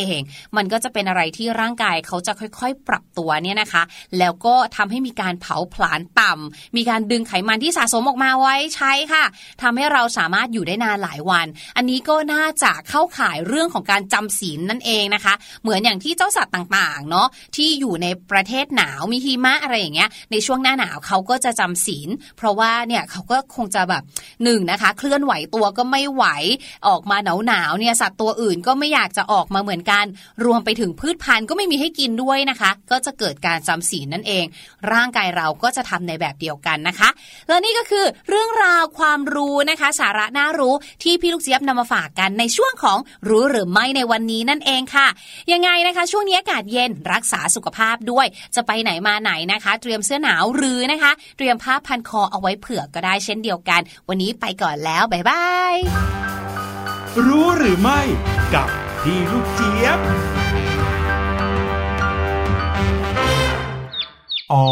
[0.57, 3.83] มันก็จะเป็นอะไรที่ร่างกายเขาจะค่อยๆ ปรับตัวเนี่ยนะคะ
[4.19, 9.23] แล้วก็ทำให้มีการเผาผลาญต่ำมีการดึงไขมันที่สะสมออกมาไว้ใช้ค่ะ
[9.61, 11.47] ทำให้เราสามารถอยู่ได้นานหลายวัน
[11.77, 24.03] อันนี้ก็น่าจะเข้าข่ายเรื่องของการจำศีลนั่นเองนะคะ เหมือนอย่างที่เจ้าสัตว์ต่างๆเนาะที่อยู่ในประเทศหนาวมีหิมะอะไรอย่างเงี้ย ในช่วงหน้าหนาวเขาก็จะจำศีล เพราะว่าเนี่ยเขาก็คงจะแบบ
[24.43, 26.25] หนึ่งนะคะ เคลื่อนไหวตัวก็ไม่ไหว
[26.87, 29.90] ออกมาหนาวหนาวๆเนี่ยสัตว์ตัวอื่นก็ไม่อยากจะออกมาเหมือนกัน
[30.45, 34.45] รวมไปถึงพืชพันธุ์ก็ไม่มีให้กินด้วยนะคะ ก็จะเกิดการจำศีลนั่นเอง
[34.93, 37.09] ร่างกายเราก็จะทำในแบบเดียวกันนะคะ
[37.47, 40.73] และนี่ก็คือเรื่องราวความรู้นะคะ สาระน่ารู้
[41.03, 42.97] ที่พี่ลูกเจี๊ยบนำมาฝากกันในช่วงของ
[43.29, 45.07] รู้หรือไม่ในวันนี้นั่นเองค่ะ
[45.51, 48.25] ยังไงนะคะ ช่วงนี้อากาศเย็นรักษาสุขภาพด้วย
[48.55, 55.75] จะไปไหนมาไหนนะคะ เตรียมเสื้อหนาวหรือนะคะ เตรียมผ้าพันคอเอาไว้เผื่อก็ได้เช่นเดียวกัน วันนี้ไปก่อนแล้วบ๊ายบาย
[57.25, 57.99] รู้หรือไม่
[58.53, 58.69] กับ
[59.05, 59.99] พี่ลูกเจี๊ยบ
[64.53, 64.67] อ๋อ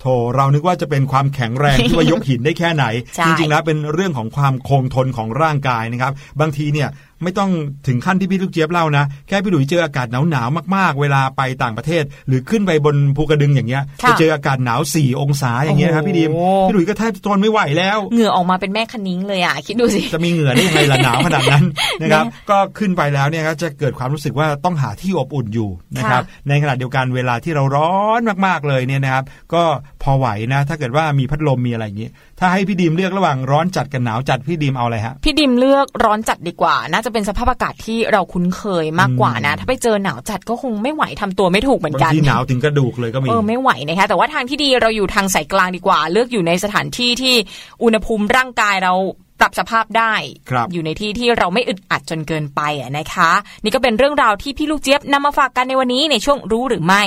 [0.00, 2.84] โถเรานึกว่าจะเป็นความแข็งแรงที่ว่ายกหินได้แค่ไหน
[3.16, 6.88] ใช่ จริงๆแล้วเป็นเรื่องของความคงทนของร่างกายนะครับ บางทีเนี่ย
[7.22, 7.50] ไม่ต้อง
[7.86, 21.64] ถึงขั้นที่พี่ลูกเจี๊ยบเล่านะ แค่พี่หลุยเจออากาศหนาวๆมากๆ เวลาไปต่างประเทศ หรือขึ้นไปบนภูกระดึงอย่างเงี้ยค่ะจะเจออากาศหนาวสี่องศาอย่างเงี้ยนะครับพี่ดีมโอ้พี่หลุยก็แทบจะทนไม่ไหวแล้ว เหงื่อออกมาเป็นแม่คณิ้งเลยอะคิดดูสิจะมีเหงื่อได้ยังไงล่ะหนาวขนาดนั้น
[22.02, 29.62] นะครับนะก็ขึ้นไปแล้วเนี่ยครับจะเกิดความรู้สึกว่าต้องหาที่อบอุ่นอยู่นะครับในขณะเดียวกันเวลาที่เราร้อนมากๆเลยเนี่ยนะครับก็
[30.02, 32.08] พอไหวนะ ถ้าเกิดว่ามีพัดลมมีอะไรอย่างนี้
[32.40, 47.34] ถ้าให้พี่ดีมเลือกระหว่างร้อนจัดกับหนาวจัดพี่ดีมเอาอะไรฮะพี่ดิมเลือกร้อนจัดดีกว่า น่าจะเป็นสภาพอากาศที่เราคุ้นเคยมากกว่านะอืมถ้าไปเจอหนาวจัดก็คงไม่ไหวทำตัวไม่ถูกเหมือนบางกันทีหนาวถึงกระดูกเลยก็มีเออไม่ไหวนะคะแต่ว่าทางที่ดีเราอยู่ทางสายกลางดีกว่า เลือกอยู่ในสถานที่ที่
[47.82, 48.94] อุณหภูมิร่างกายเรา
[49.40, 50.14] ปรับสภาพได้
[50.50, 53.30] ครับอยู่ในที่ที่เราไม่อึดอัดจนเกินไปอะนะคะ
[53.62, 57.02] นี่ก็เป็นเรื่องราวที่พี่ลูกเจี๊ยบนำมาฝากกันในวันนี้ในช่วงรู้หรือไม่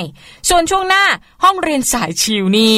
[0.48, 1.04] ส่วนช่วงหน้า
[1.44, 2.72] ห้องเรียนสายชิวนี่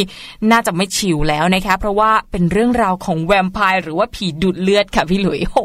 [0.50, 5.56] น่าจะไม่ชิวแล้วนะคะ เพราะว่าเป็นเรื่องราวของแวมไพร์หรือว่าผีดูดเลือดค่ะพี่หลุยโห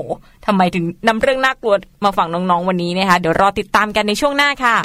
[0.45, 4.75] ทำไมถึงนำเรื่องน่ากลัวมาฝากน้องๆวันนี้นะคะเดี๋ยวรอติดตามกันในช่วงหน้าค่ะ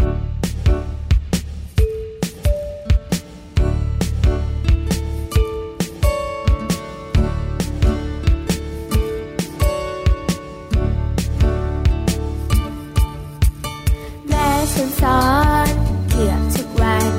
[14.76, 15.24] ฉันสอ
[15.66, 15.68] น
[16.10, 17.12] เกือบทุกวัน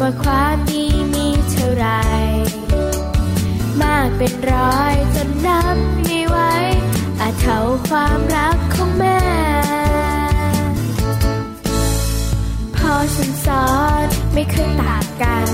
[0.00, 0.84] ว่าความดี
[1.14, 1.86] มีเท่าไร
[3.82, 6.38] มากเป็นร้อยจนนับไม่ไหว
[7.20, 7.58] อาจเท่า
[7.88, 9.20] ความรักของแม่
[12.76, 13.68] พอฉันสอ
[14.04, 15.48] นไม่เคยต่างกัน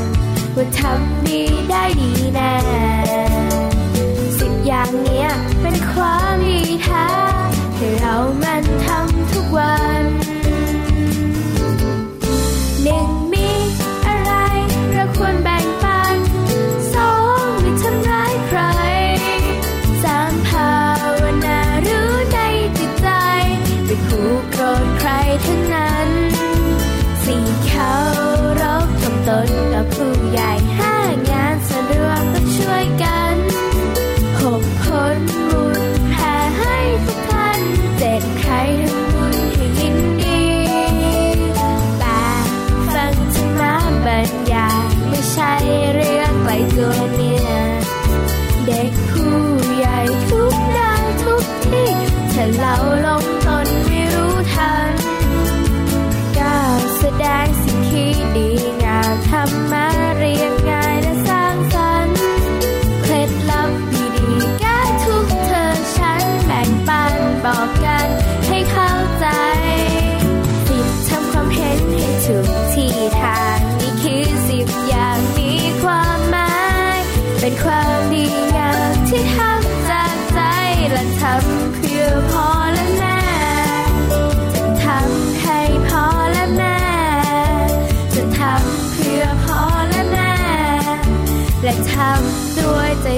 [0.54, 2.54] ว่าทำดีได้ดีแน่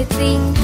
[0.05, 0.58] think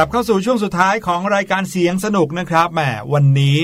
[0.00, 2.80] ลับเข้าสู่ช่วงสุดท้ายของรายการเสียงสนุกนะครับแหม
[3.14, 3.56] วันนี้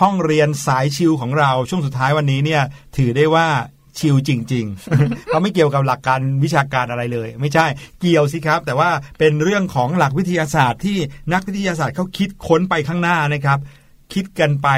[0.00, 2.62] ห้องเรียนสายชิวของเราช่วงสุดท้ายวันนี้เนี่ย
[2.96, 3.46] ถือได้ว่า
[3.98, 7.66] ชิวจริงๆเขาไม่เกี่ยวกับหลักการวิชาการอะไรเลย ไม่ใช่
[8.00, 10.98] เกี่ยวสิครับ แต่ว่าเป็นเรื่องของหลักวิทยาศาสตร์ที่
[11.32, 13.58] นักวิทยาศาสตร์เขาคิดค้นไปข้างหน้านะครับ
[14.14, 14.68] คิดกันไป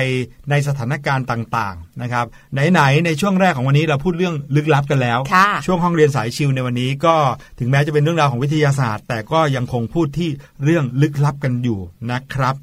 [0.50, 7.14] ในสถานการณ์ต่างๆนะครับไหนๆในช่วงแรกของวันนี้เราพูดเรื่องลึกลับกันแล้วค่ะช่วงห้องเรียนสายชิวในวันนี้ก็
[7.58, 10.30] ถึงแม้จะเป็นเรื่องราวของวิทยาศาสตร์ แต่ก็ยังคงพูดที่
[10.64, 11.78] เรื่องลึกลับกันอยู่
[12.12, 12.54] นะครับ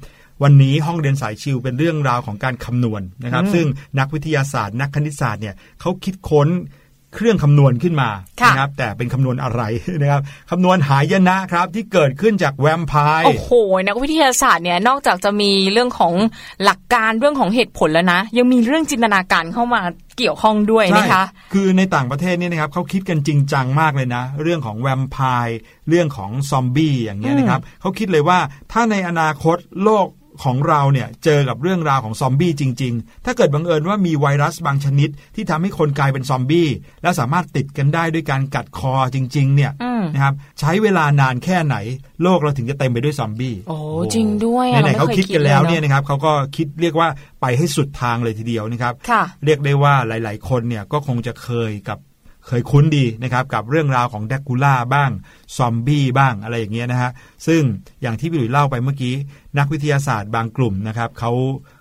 [0.42, 3.66] วันนี้ห้องเรียนสายชิวเป็นเรื่องราวของการคำนวณนะครับ ซึ่ง
[3.98, 6.48] นักวิทยาศาสตร์ นักคณิตศาสตร์เนี่ยเขาคิดค้น
[7.16, 8.08] เครื่องคำนวณขึ้นมา
[8.40, 9.62] ค่ะนะครับแต่เป็นคำนวณอะไร
[10.00, 13.50] นะครับคำนวณหายนะครับที่เกิดขึ้นจากแวมไพร์โอ้โห
[13.86, 16.14] นักวิทยาศาสตร์เนี่ยนอกจากจะมีเรื่องของ
[16.64, 19.80] หลักการเรื่องของเหตุผลแล้วนะ ยังมีเรื่องจินตนาการเข้ามา
[20.18, 25.58] เกี่ยวข้องด้วยนะคะใช่คือในต่างประเทศเนี่ยนะครับเขาคิดกันจริงจังมากเลยนะ เรื่องของแวมไพร์
[25.88, 28.38] เรื่องของซอมบี้อย่างเงี้ยนะครับเขาคิดเลยว่า
[28.72, 30.06] ถ้าในอนาคตโลก
[30.44, 36.68] ของเราเนี่ยเจอกับเรื่องราวของซอมบี้จริง ๆ ถ้าเกิดบังเอิญว่ามีไวรัสบางชนิดที่ทำให้คนกลายเป็นซอมบี้
[37.02, 41.76] แล้วสามารถติดกันได้ด้วยการกัดคอจริง ๆ เนี่ยอืมนะครับใช้เวลานานแค่ไหน
[42.22, 43.76] โลกเราถึงจะเต็มไปด้วยซอมบี้โอ้
[44.14, 47.08] จริงด้วยอะไหนๆเขารไม่คิดกันแล้วลเนี่ยนะครับเขาก็คิดเรียกว่า
[47.40, 51.98] ไปให้สุดทางเลยทีเดียวนะครับค่ะเรียกได้ว่าหลาย ๆ คนเนี่ยก็คงจะเคยกับ
[52.46, 55.10] เคยคุ้นดีนะครับกับเรื่องราวของแดกคูล่าบ้าง
[55.56, 57.10] ซอมบี้บ้างอะไรอย่างเงี้ยนะฮะ
[57.46, 57.62] ซึ่ง
[58.02, 59.14] อย่างที่พี่หลุยเล่าไปเมื่อกี้
[59.58, 61.32] นักวิทยาศาสตร์บางกลุ่มนะครับเขา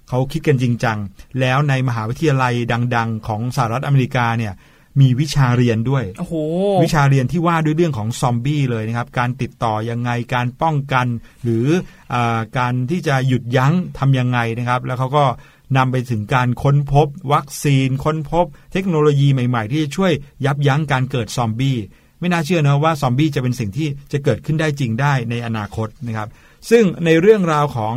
[0.10, 0.98] เขาคิดกันจริงจัง
[1.40, 2.54] แล้วในมหาวิทยาลัย
[2.96, 4.54] ดัง ๆ ของสหรัฐอเมริกาเนี่ย
[5.02, 6.36] มีวิชาเรียนด้วยโอ้โห
[6.84, 11.08] วิชาเรียนที่ว่าด้วยเรื่องของซอมบี้เลยนะครับ การติดต่อยังไง การป้องกัน
[11.44, 11.66] หรือ
[12.14, 15.26] อาการที่จะหยุดยั้งทำยังไงนะครับ แล้วเขาก็
[15.78, 20.12] นำไปถึงการค้นพบ วัคซีน ค้นพบ เทคโนโลยีใหม่ ๆ ที่จะช่วย
[20.46, 21.78] ยับยั้งการเกิดซอมบี้
[22.20, 26.30] ไม่น่าเชื่อนะว่าซอมบี้จะเป็นสิ่งที่จะเกิดขึ้นได้จริงได้ในอนาคตนะครับ
[26.70, 27.96] ซึ่งในเรื่องราวของ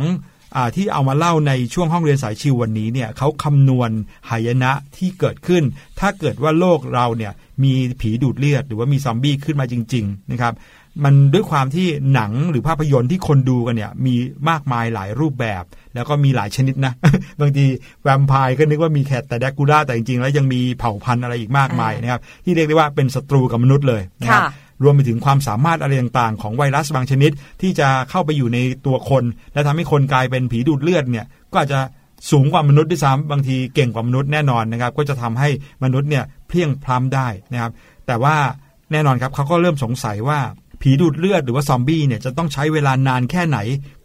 [0.55, 3.89] อที่เอามาเล่าในช่วงห้องเรียนสายชิววันนี้เนี่ยเขาคำนวณ
[4.29, 5.63] หายนะที่เกิดขึ้น
[5.99, 10.53] ถ้าเกิดว่าโลกเราเนี่ยมีผีดูดเลือด หรือว่ามีซอมบี้ขึ้นมาจริง ๆ นะครับ
[11.03, 14.15] มันด้วยความที่หนังหรือภาพยนตร์ที่คนดูกันเนี่ยมี
[14.49, 15.63] มากมายหลายรูปแบบ
[15.95, 16.93] แล้วก็มีหลายชนิดนะ
[17.41, 17.65] บางที
[18.03, 24.51] แวมไพร์ก็นึกว่ามีแคทแต่แดกกูล่าแต่จริงๆ แล้วยังมีเผ่าพันธุ์อะไรอีกมากมายนะครับที่เรียกได้ว่าเป็นศัตรูกับมนุษย์เลยนะครับค่ะ
[24.83, 27.31] รวมไปถึงความสามารถอะไรต่างๆ ของไวรัสบางชนิด
[27.61, 29.23] ที่จะเข้าไปอยู่ในตัวคน
[29.53, 31.79] และทำให้คนกลายเป็นผีดูดเลือดเนี่ยก็อาจจะ
[32.31, 35.49] สูงกว่ามนุษย์ด้วยซ้ำบางทีเก่งกว่ามนุษย์แน่นอนนะครับ ก็จะทำให้
[35.83, 37.71] มนุษย์เนี่ยเพลียงพล้ำได้นะครับ
[38.07, 38.35] แต่ว่า
[38.91, 40.39] แน่นอนครับเขาก็เริ่มสงสัยว่า
[40.81, 43.57] ผีดูดเลือดหรือว่าซอมบี้เนี่ยจะต้องใช้เวลานานแค่ไหน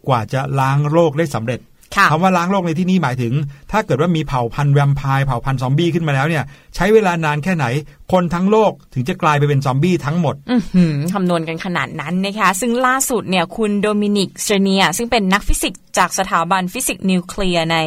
[0.07, 1.61] กว่าจะล้างโลกได้สำเร็จ
[1.95, 3.33] ค่ะคำว่าล้างโลกในที่นี้หมายถึง
[3.71, 6.43] ถ้าเกิดว่ามีเผ่าพันธุ์แวมไพร์เผ่าพันธุ์ซอมบี้ขึ้นมาแล้วเนี่ย
[6.75, 7.65] ใช้เวลานานแค่ไหน
[8.11, 17.77] คนทั้งโลกถึงจะกลายไปเป็นซอมบี้ทั้งหมดอื้อหือคำนวณกันขนาดนั้นนะคะ ซึ่งล่าสุดเนี่ยคุณโดมินิกเซเนีย ซึ่งเป็นนักฟิสิกส์จากสถาบันฟิสิกส์นิวเคลียร์ใน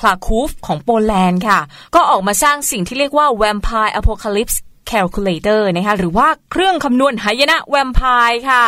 [0.00, 1.60] คราคูฟของโปแลนด์ค่ะ
[1.94, 4.58] ก็ออกมาสร้างสิ่งที่เรียกว่า Vampire Apocalypse
[4.90, 8.64] Calculator นะคะหรือว่าเครื่องคำนวณหายนะแวมไพร์ค่ะ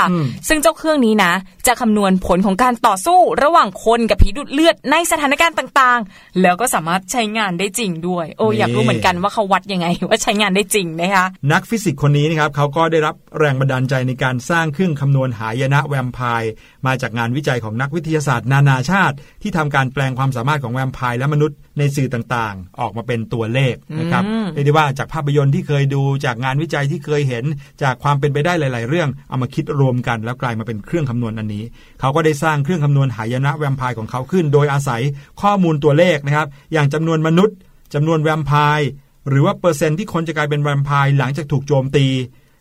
[0.49, 1.33] ซึ่งเจ้าเครื่องนี้นะ
[1.67, 16.53] จะคำนวณผลของการต่อสู้ระหว่างคนกับผีดูดเลือดในสถานการณ์ต่างๆ แล้วก็สามารถใช้งานได้จริงด้วย โอ้นี่อยากรู้เหมือนกันว่าเขาวัดยังไง ว่าใช้งานได้จริงนะคะนักฟิสิกส์คนนี้นะครับเขาก็ได้รับแรงบันดาลใจในการสร้างเครื่องคำนวณหายนะแวมไพร์
[16.87, 27.45] มาจากงานวิจัยของนักวิทยาศาสตร์ นานาชาติ ที่ทำการแปลงความสามารถของแวมไพร์และมนุษย์ในสื่อต่างๆ ออกมาเป็นตัวเลขนะครับอืมเรียกได้ว่าจากภาพยนตร์ที่เคยดูจากงานวิจัยที่เคยเห็น
[27.83, 31.65] จากความเป็นไปได้หลาย ๆ เรื่องเอามาคิดรวมกัน แล้วกลายมาเป็นเครื่องคำนวณอันนี้
[32.01, 35.03] เขาก็ได้สร้างเครื่องคำนวณหายนะแวมไพร์ของเขาขึ้น โดยอาศัย
[35.43, 37.57] ข้อมูลตัวเลขนะครับ อย่างจำนวนมนุษย์
[37.95, 38.89] จำนวนแวมไพร์
[39.29, 42.07] หรือว่าเปอร์เซ็นต์ที่คนจะกลายเป็นแวมไพร์หลังจากถูกโจมตี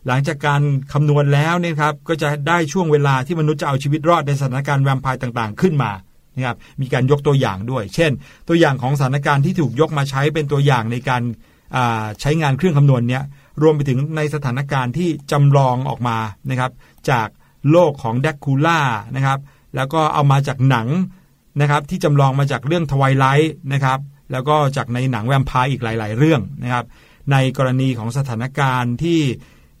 [0.06, 5.90] หลังจากการคำนวณแล้วเนี่ยครับก็จะได้ช่วงเวลาที่มนุษย์จะเอาชีวิตรอดในสถานการณ์แวมไพร์ต่างๆ ขึ้นมา
[6.36, 8.10] นะครับมีการยกตัวอย่างด้วย เช่น
[8.48, 11.22] ตัวอย่างของสถานการณ์ที่ถูกยกมาใช้เป็นตัวอย่างในการ
[12.20, 13.22] ใช้งานเครื่องคำนวณเนี้ย
[13.62, 16.18] รวมไปถึงในสถานการณ์ที่จำลองออกมา
[16.50, 16.72] นะครับ
[17.10, 17.28] จาก
[17.70, 18.80] โลกของแดกคูล่า
[19.16, 19.38] นะครับ
[19.76, 20.88] แล้วก็เอามาจากหนัง
[21.60, 23.98] นะครับที่จำลองมาจากเรื่องทวายไลท์นะครับ
[24.32, 26.84] แล้วก็จากในหนังแวมไพร์อีกหลาย ๆ เรื่องนะครับ
[27.32, 29.20] ในกรณีของสถานการณ์ที่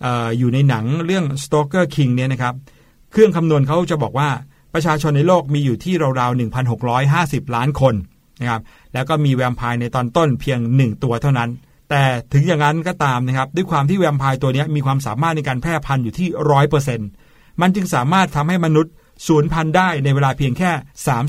[0.04, 2.54] อออยู่ในหนังเรื่อง Stalker King เนี่ยนะครับ
[3.12, 4.28] เครื่องคำนวณเขาจะบอกว่า
[4.74, 6.38] ประชาชนในโลกมีอยู่ที่ราวๆ
[6.92, 7.94] 1,650 ล้านคน
[8.40, 8.62] นะครับ
[8.92, 11.50] แล้วก็มีแวมไพร์ในตอนต้นเพียง 1 ตัวเท่านั้น
[11.90, 12.02] แต่
[12.32, 17.08] ถึงอย่างนั้นก็ตามนะครับด้วยความที่แวมไพร์ตัวเนี้ยมีความสามารถในการแพร่พันธุ์อยู่ที่ร้อยเปอร์เซ็นต์
[17.60, 18.92] มันจึงสามารถทำให้มนุษย์
[19.26, 20.70] สูญพันธุ์ได้ในเวลาเพียงแค่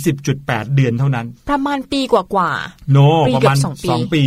[0.07, 2.51] 30.8 เดือนเท่านั้น ประมาณปีกว่า
[2.91, 4.23] โนปีประเกือบมาณสองปีสองปี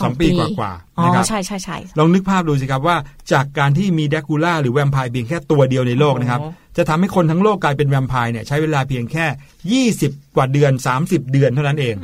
[0.00, 2.96] สองปีสองปีกว่าๆอ๋ๆนะคอรับใช่ใช่ใช่ลองนึกภาพดูสิครับว่า
[3.32, 6.48] จากการที่มีแดกคูล่าหรือแวมไพร์เพียงแค่ตัวเดียวในโลกนะครับโอ้
[6.78, 10.72] จะทำให้คนทั้งโลกกลายเป็นแวมไพร์เนี่ยใช้เวลาเพียงแค่ 20 กว่าเดือน
[11.02, 11.94] 30 เดือนเท่านั้นเอง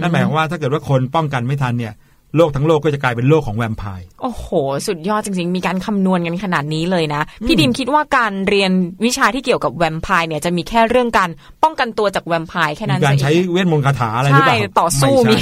[0.00, 1.94] นั่นหมายความว่าถ้าเกิดว่าคนป้องกันไม่ทันเนี่ย
[2.36, 4.46] โลกทั้งโลกก็จะกลายเป็นโลกของแวมไพร์โอ้โห
[4.86, 8.70] สุดยอดจริงๆ มีการคำนวณกันขนาดนี้เลยนะ พี่ดิมคิดว่าการเรียน
[9.04, 11.30] วิชาที่เกี่ยวกับแวมไพร์เนี่ยจะมีแค่เรื่องการ
[11.62, 15.36] ป้องกันตัวจากแวมไพร์แค่นั้นมีการเองใช้เวทมนต์คาถาอะไรหรือเปใช่ล่าต่อสู้ไมี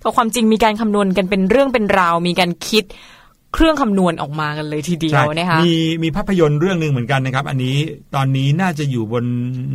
[0.00, 2.84] แต่ความจริงมีการคำนวณกันเป็นเรื่องเป็นราว มีการคิด
[3.54, 7.76] เครื่องคำนวณออกมากันเลยทีเดียวใช่นะคะมีมีภาพยนตร์เรื่องหนึ่งเหมือนกันนะครับ อันนี้
[8.14, 9.24] ตอนนี้น่าจะอยู่บน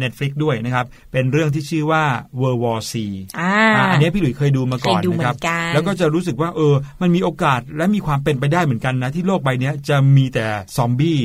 [0.01, 2.03] Netflix ด้วยนะครับ เป็นเรื่องที่ชื่อว่า
[2.39, 2.93] World War C
[3.39, 10.45] อ่าอ่าอันนี้พี่หลุยส์เคยดูมาก่อนเคยดูนะครับเหมือนกันแล้วก็จะรู้สึกว่าเออ มันมีโอกาสและมีความเป็นไปได้เหมือนกันนะ ที่โลกใบเนี้ยจะมีแต่
[10.78, 11.19] ซอมบี้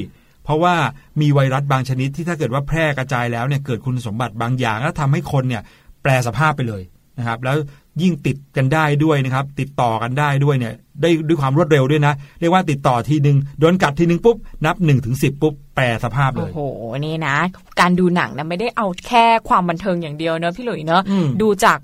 [0.45, 0.75] เพราะว่า
[1.21, 5.63] มีไวรัสบางชนิดที่ถ้าเกิดว่าแพร่กระจายแล้วเนี่ยเกิดคุณสมบัติบางอย่าง แล้วทำให้คนเนี่ย
[6.03, 6.83] แปลสภาพไปเลย
[7.19, 7.57] นะครับ แล้ว
[8.03, 16.61] ยิ่งติดกันได้ด้วยนะครับ ติดต่อกันได้ด้วยเนี่ย ได้ด้วยความรวดเร็วด้วยนะ เรียกว่าติดต่อทีหนึ่งโดนกัดทีหนึ่งปุ๊บ นับ1นถึงสิปุ๊บ แปลสภาพเลโอ้ยโห
[17.07, 17.37] นี่นะ
[17.81, 21.79] การดูหนังนะไม่ได้เอาแค่ความบันเทิงอย่างเดียวเนอะพี่หลุยเนอะอืมดูจาก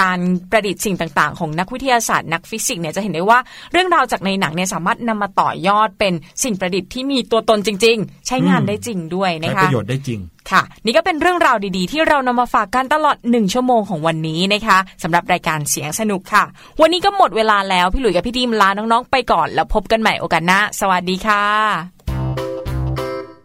[0.00, 0.18] การ
[0.50, 3.38] ประดิษฐ์สิ่งต่าง ๆ ของนักวิทยาศาสตร์นักฟิสิกส์เนี่ยจะเห็นได้ว่า
[3.72, 10.20] เรื่องราวจากในหนังเนี่ยสามารถนำมาต่อยอดเป็นสิ่งประดิษฐ์ที่มีตัวตนจริง ๆ ใช้งานได้จริงด้วยใช้นะคะประโยชน์ได้จริง
[10.50, 16.44] ค่ะ นี่ก็เป็นเรื่องราวดีๆ ที่เรานำมาฝากกันตลอดหนึ่งชั่วโมงของวันนี้นะคะสำหรับรายการเสียงสนุกค่ะ
[16.80, 21.97] วันนี้ก็หมดเวลาแล้วพี่หลุยกับพี่ดีมลาน้องๆไปก่อน แล้วพบกันใหม่โอกาสหน้าสวัสดีค่ะ